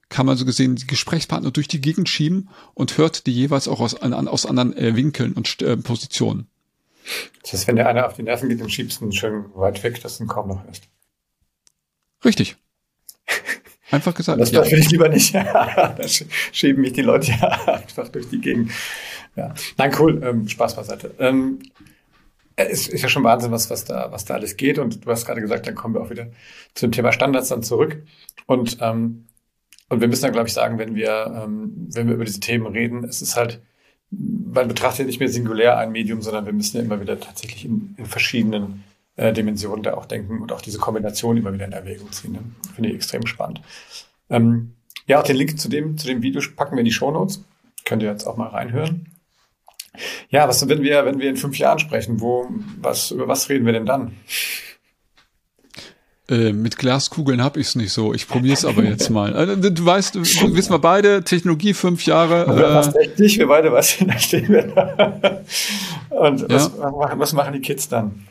[0.10, 3.80] kann man so gesehen die Gesprächspartner durch die Gegend schieben und hört die jeweils auch
[3.80, 6.48] aus, an, aus anderen äh, Winkeln und äh, Positionen.
[7.44, 9.84] Das heißt, wenn der eine auf die Nerven geht, dann schiebst du ihn schön weit
[9.84, 10.84] weg, dass du ihn kaum noch hörst.
[12.26, 12.58] Richtig.
[13.92, 14.40] Einfach gesagt.
[14.40, 14.64] Das ja.
[14.70, 15.34] will ich lieber nicht.
[15.34, 15.96] da
[16.52, 18.72] schieben mich die Leute ja einfach durch die Gegend.
[19.36, 19.54] Ja.
[19.78, 20.22] Nein, cool.
[20.24, 21.14] Ähm, Spaß beiseite.
[21.20, 21.60] Ähm,
[22.56, 24.80] es ist ja schon Wahnsinn, was, was, da, was da alles geht.
[24.80, 26.28] Und du hast gerade gesagt, dann kommen wir auch wieder
[26.74, 28.04] zum Thema Standards dann zurück.
[28.46, 29.26] Und ähm,
[29.90, 32.68] und wir müssen dann, glaube ich, sagen, wenn wir, ähm, wenn wir über diese Themen
[32.68, 33.60] reden, es ist halt,
[34.12, 37.96] man betrachtet nicht mehr singulär ein Medium, sondern wir müssen ja immer wieder tatsächlich in,
[37.98, 38.84] in verschiedenen
[39.20, 42.32] äh, Dimensionen da auch denken und auch diese Kombination immer wieder in Erwägung ziehen.
[42.32, 42.40] Ne?
[42.74, 43.62] Finde ich extrem spannend.
[44.30, 44.76] Ähm,
[45.08, 47.44] ja, auch den Link zu dem, zu dem Video packen wir in die Show Notes.
[47.84, 49.08] Könnt ihr jetzt auch mal reinhören.
[50.30, 52.48] Ja, was, wenn wir, wenn wir in fünf Jahren sprechen, wo,
[52.80, 54.14] was, über was reden wir denn dann?
[56.30, 58.14] Äh, mit Glaskugeln habe ich es nicht so.
[58.14, 59.34] Ich probiere es aber jetzt mal.
[59.34, 62.44] Also, du weißt, du, wissen wir beide, Technologie fünf Jahre.
[62.44, 65.42] Äh, was echt nicht, wir beide, was da stehen wir da.
[66.10, 67.20] Und was, ja.
[67.20, 68.28] was machen die Kids dann?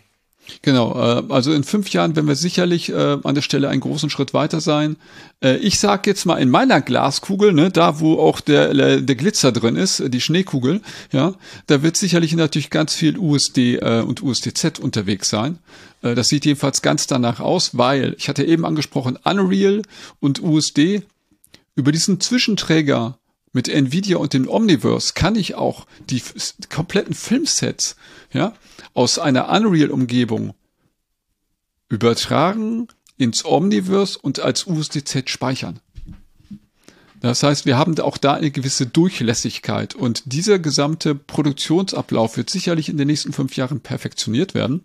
[0.62, 4.10] Genau, äh, also in fünf Jahren werden wir sicherlich äh, an der Stelle einen großen
[4.10, 4.96] Schritt weiter sein.
[5.42, 9.52] Äh, ich sag jetzt mal in meiner Glaskugel, ne, da wo auch der, der Glitzer
[9.52, 10.80] drin ist, die Schneekugel,
[11.12, 11.34] ja,
[11.66, 15.58] da wird sicherlich natürlich ganz viel USD und USDZ unterwegs sein.
[16.00, 19.82] Das sieht jedenfalls ganz danach aus, weil ich hatte eben angesprochen Unreal
[20.20, 21.02] und USD
[21.74, 23.18] über diesen Zwischenträger
[23.52, 26.22] mit Nvidia und dem Omniverse kann ich auch die
[26.68, 27.96] kompletten Filmsets,
[28.32, 28.54] ja,
[28.94, 30.54] aus einer Unreal-Umgebung
[31.88, 35.80] übertragen ins Omniverse und als USDZ speichern.
[37.20, 42.88] Das heißt, wir haben auch da eine gewisse Durchlässigkeit und dieser gesamte Produktionsablauf wird sicherlich
[42.88, 44.84] in den nächsten fünf Jahren perfektioniert werden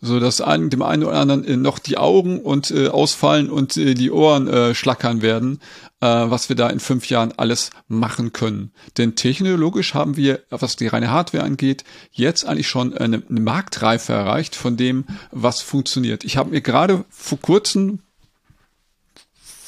[0.00, 3.76] so dass einem, dem einen oder anderen äh, noch die Augen und äh, ausfallen und
[3.76, 5.60] äh, die Ohren äh, schlackern werden,
[6.00, 8.72] äh, was wir da in fünf Jahren alles machen können.
[8.98, 14.12] Denn technologisch haben wir, was die reine Hardware angeht, jetzt eigentlich schon eine, eine Marktreife
[14.12, 16.24] erreicht von dem, was funktioniert.
[16.24, 18.00] Ich habe mir gerade vor kurzem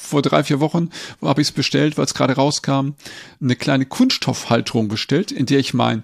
[0.09, 0.89] vor drei, vier Wochen
[1.21, 2.93] habe ich es bestellt, weil es gerade rauskam,
[3.39, 6.03] eine kleine Kunststoffhalterung bestellt, in der ich mein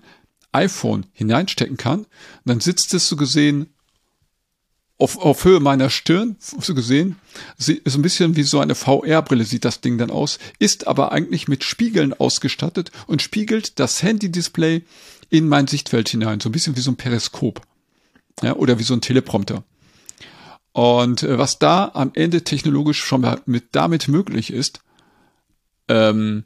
[0.52, 2.00] iPhone hineinstecken kann.
[2.00, 2.08] Und
[2.46, 3.75] dann sitzt es so gesehen
[4.98, 7.18] auf, auf Höhe meiner Stirn, so gesehen,
[7.58, 11.12] sie, ist ein bisschen wie so eine VR-Brille sieht das Ding dann aus, ist aber
[11.12, 14.84] eigentlich mit Spiegeln ausgestattet und spiegelt das Handy-Display
[15.30, 17.62] in mein Sichtfeld hinein, so ein bisschen wie so ein Periskop.
[18.42, 19.64] Ja, oder wie so ein Teleprompter.
[20.74, 24.82] Und äh, was da am Ende technologisch schon mit damit möglich ist,
[25.88, 26.44] ähm,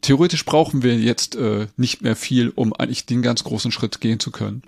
[0.00, 4.18] theoretisch brauchen wir jetzt äh, nicht mehr viel, um eigentlich den ganz großen Schritt gehen
[4.18, 4.62] zu können.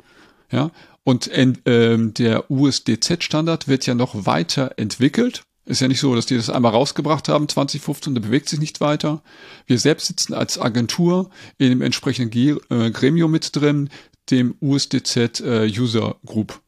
[0.50, 0.70] Ja,
[1.04, 5.44] und äh, der USDZ-Standard wird ja noch weiter entwickelt.
[5.64, 8.80] Ist ja nicht so, dass die das einmal rausgebracht haben, 2015, der bewegt sich nicht
[8.80, 9.22] weiter.
[9.66, 13.88] Wir selbst sitzen als Agentur in dem entsprechenden G äh, Gremium mit drin,
[14.30, 16.60] dem USDZ äh, User Group.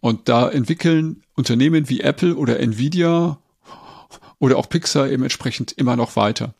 [0.00, 3.38] Und da entwickeln Unternehmen wie Apple oder Nvidia
[4.38, 6.54] oder auch Pixar eben entsprechend immer noch weiter.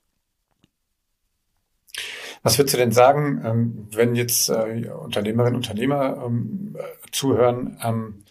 [2.42, 6.76] Was würdest du denn sagen, ähm, wenn jetzt äh, Unternehmerinnen und Unternehmer ähm,
[7.12, 8.24] zuhören, ähm,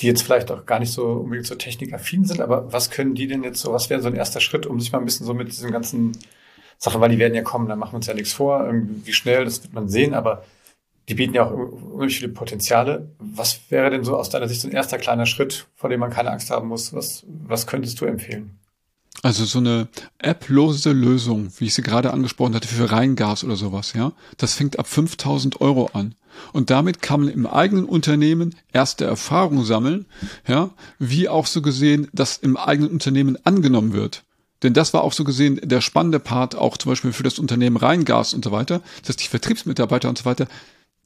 [0.00, 3.28] die jetzt vielleicht auch gar nicht so unbedingt so technikaffin sind, aber was können die
[3.28, 5.34] denn jetzt so, was wäre so ein erster Schritt, um sich mal ein bisschen so
[5.34, 6.18] mit diesen ganzen
[6.78, 9.44] Sachen, weil die werden ja kommen, da machen wir uns ja nichts vor, wie schnell,
[9.44, 10.42] das wird man sehen, aber
[11.08, 13.10] die bieten ja auch unheimlich viele Potenziale.
[13.18, 16.10] Was wäre denn so aus deiner Sicht so ein erster kleiner Schritt, vor dem man
[16.10, 16.94] keine Angst haben muss?
[16.94, 18.58] Was, was könntest du empfehlen?
[19.24, 19.88] Also so eine
[20.22, 24.78] applose Lösung, wie ich sie gerade angesprochen hatte, für Reingas oder sowas, ja, das fängt
[24.78, 26.14] ab 5000 Euro an.
[26.52, 30.04] Und damit kann man im eigenen Unternehmen erste Erfahrungen sammeln,
[30.46, 30.68] ja,
[30.98, 34.24] wie auch so gesehen, dass im eigenen Unternehmen angenommen wird.
[34.62, 37.78] Denn das war auch so gesehen der spannende Part, auch zum Beispiel für das Unternehmen
[37.78, 40.48] Rheingas und so weiter, dass die Vertriebsmitarbeiter und so weiter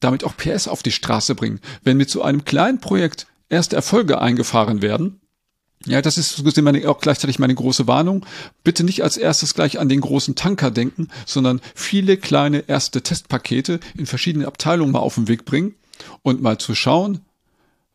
[0.01, 1.61] damit auch PS auf die Straße bringen.
[1.85, 5.21] Wenn mit so einem kleinen Projekt erste Erfolge eingefahren werden,
[5.87, 8.27] ja, das ist so meine, auch gleichzeitig meine große Warnung.
[8.65, 13.79] Bitte nicht als erstes gleich an den großen Tanker denken, sondern viele kleine erste Testpakete
[13.97, 15.75] in verschiedenen Abteilungen mal auf den Weg bringen
[16.23, 17.21] und mal zu schauen,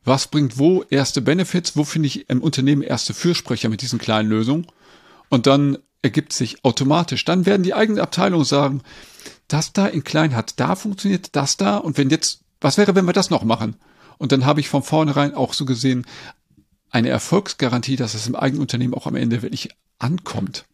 [0.05, 4.29] was bringt wo erste Benefits, wo finde ich im Unternehmen erste Fürsprecher mit diesen kleinen
[4.29, 4.67] Lösungen
[5.29, 7.23] und dann ergibt sich automatisch.
[7.25, 8.81] Dann werden die eigenen Abteilungen sagen,
[9.47, 13.05] das da in klein hat da funktioniert, das da und wenn jetzt, was wäre, wenn
[13.05, 13.75] wir das noch machen?
[14.17, 16.05] Und dann habe ich von vornherein auch so gesehen
[16.93, 20.65] eine Erfolgsgarantie, dass es im eigenen Unternehmen auch am Ende wirklich ankommt.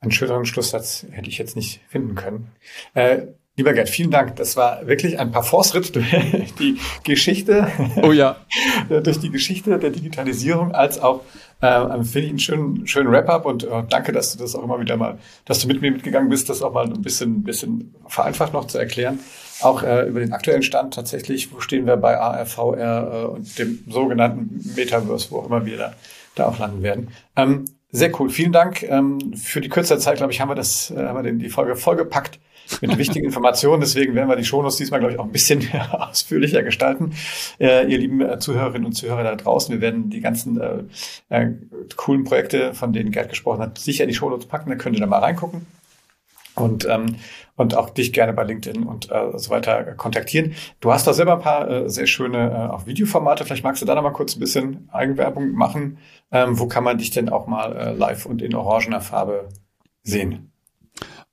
[0.00, 2.50] Einen schöneren Schlusssatz hätte ich jetzt nicht finden können.
[2.94, 3.26] Äh,
[3.56, 4.36] lieber Gerd, vielen Dank.
[4.36, 7.70] Das war wirklich ein paar Force-Ritt durch die Geschichte.
[8.02, 8.40] Oh ja.
[8.88, 11.22] durch die Geschichte der Digitalisierung als auch
[11.60, 14.80] äh, finde ich einen schönen, schönen Wrap-up und äh, danke, dass du das auch immer
[14.80, 18.52] wieder mal, dass du mit mir mitgegangen bist, das auch mal ein bisschen, bisschen vereinfacht
[18.52, 19.20] noch zu erklären
[19.60, 23.84] auch äh, über den aktuellen Stand tatsächlich, wo stehen wir bei ARVR äh, und dem
[23.88, 25.92] sogenannten Metaverse, wo auch immer wir da,
[26.34, 27.08] da auch landen werden.
[27.36, 28.28] Ähm, sehr cool.
[28.28, 28.82] Vielen Dank.
[28.82, 31.48] Ähm, für die kürzere Zeit, glaube ich, haben wir das, äh, haben wir den, die
[31.48, 32.38] Folge vollgepackt
[32.80, 33.80] mit wichtigen Informationen.
[33.80, 37.12] Deswegen werden wir die Shownotes diesmal, glaube ich, auch ein bisschen ausführlicher gestalten.
[37.58, 40.82] Äh, ihr lieben äh, Zuhörerinnen und Zuhörer da draußen, wir werden die ganzen äh,
[41.28, 41.52] äh,
[41.96, 44.70] coolen Projekte, von denen Gerd gesprochen hat, sicher in die Shownotes packen.
[44.70, 45.66] Da könnt ihr da mal reingucken
[46.56, 47.16] und, ähm,
[47.54, 50.54] und auch dich gerne bei LinkedIn und äh, so weiter kontaktieren.
[50.80, 53.44] Du hast da selber ein paar äh, sehr schöne äh, auch Videoformate.
[53.44, 55.98] Vielleicht magst du da noch mal kurz ein bisschen Eigenwerbung machen.
[56.32, 59.48] Ähm, wo kann man dich denn auch mal äh, live und in orangener Farbe
[60.02, 60.52] sehen?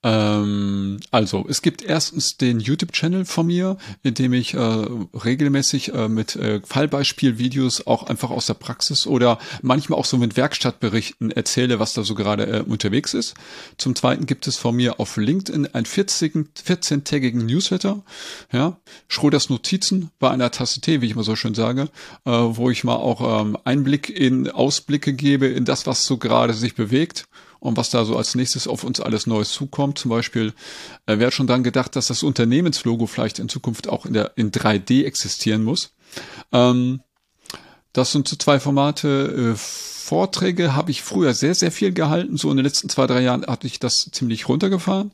[0.03, 6.09] Ähm, also, es gibt erstens den YouTube-Channel von mir, in dem ich äh, regelmäßig äh,
[6.09, 11.79] mit äh, Fallbeispielvideos auch einfach aus der Praxis oder manchmal auch so mit Werkstattberichten erzähle,
[11.79, 13.35] was da so gerade äh, unterwegs ist.
[13.77, 18.03] Zum Zweiten gibt es von mir auf LinkedIn einen 14-tägigen Newsletter,
[18.51, 18.77] ja,
[19.07, 21.83] Schröders Notizen bei einer Tasse Tee, wie ich immer so schön sage,
[22.25, 26.53] äh, wo ich mal auch ähm, Einblick in Ausblicke gebe in das, was so gerade
[26.53, 27.25] sich bewegt
[27.63, 29.97] und was da so als nächstes auf uns alles Neues zukommt.
[29.97, 30.53] Zum Beispiel
[31.05, 34.51] äh, wäre schon dann gedacht, dass das Unternehmenslogo vielleicht in Zukunft auch in, der, in
[34.51, 35.93] 3D existieren muss.
[36.51, 36.99] Ähm,
[37.93, 39.53] das sind so zwei Formate.
[39.53, 42.35] Äh, Vorträge habe ich früher sehr, sehr viel gehalten.
[42.35, 45.13] So in den letzten zwei, drei Jahren hatte ich das ziemlich runtergefahren.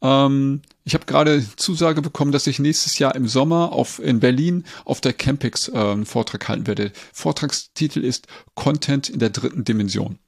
[0.00, 4.62] Ähm, ich habe gerade Zusage bekommen, dass ich nächstes Jahr im Sommer auf, in Berlin
[4.84, 6.92] auf der Campix äh, einen Vortrag halten werde.
[7.12, 10.20] Vortragstitel ist Content in der dritten Dimension.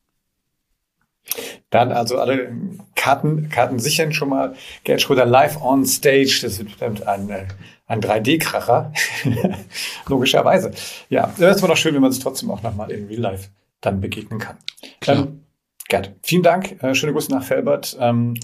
[1.71, 2.53] Dann also alle
[2.97, 4.55] Karten, Karten sichern schon mal.
[4.85, 6.41] Gerd Schröder live on stage.
[6.43, 7.47] Das wird bestimmt ein, äh,
[7.87, 8.93] ein 3D-Kracher.
[10.09, 10.73] Logischerweise.
[11.09, 13.49] Ja, das war doch schön, wenn man sich trotzdem auch nochmal in Real Life
[13.81, 14.57] dann begegnen kann.
[15.01, 15.19] Klar.
[15.19, 15.45] Ähm,
[15.89, 16.83] Gerd, vielen Dank.
[16.83, 17.97] Äh, schöne Grüße nach Felbert.
[18.01, 18.35] Ähm,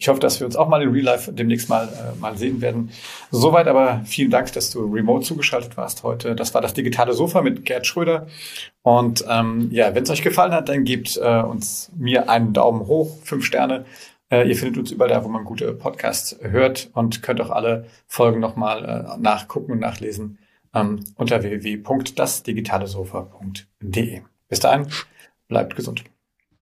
[0.00, 2.60] ich hoffe, dass wir uns auch mal in Real Life demnächst mal, äh, mal sehen
[2.60, 2.90] werden.
[3.32, 6.36] Soweit aber vielen Dank, dass du remote zugeschaltet warst heute.
[6.36, 8.28] Das war das digitale Sofa mit Gerd Schröder.
[8.82, 12.86] Und ähm, ja, wenn es euch gefallen hat, dann gebt äh, uns mir einen Daumen
[12.86, 13.86] hoch, fünf Sterne.
[14.30, 17.86] Äh, ihr findet uns überall da, wo man gute Podcasts hört und könnt auch alle
[18.06, 20.38] Folgen nochmal äh, nachgucken und nachlesen
[20.74, 24.20] ähm, unter www.dasdigitalesofa.de.
[24.48, 24.86] Bis dahin,
[25.48, 26.04] bleibt gesund.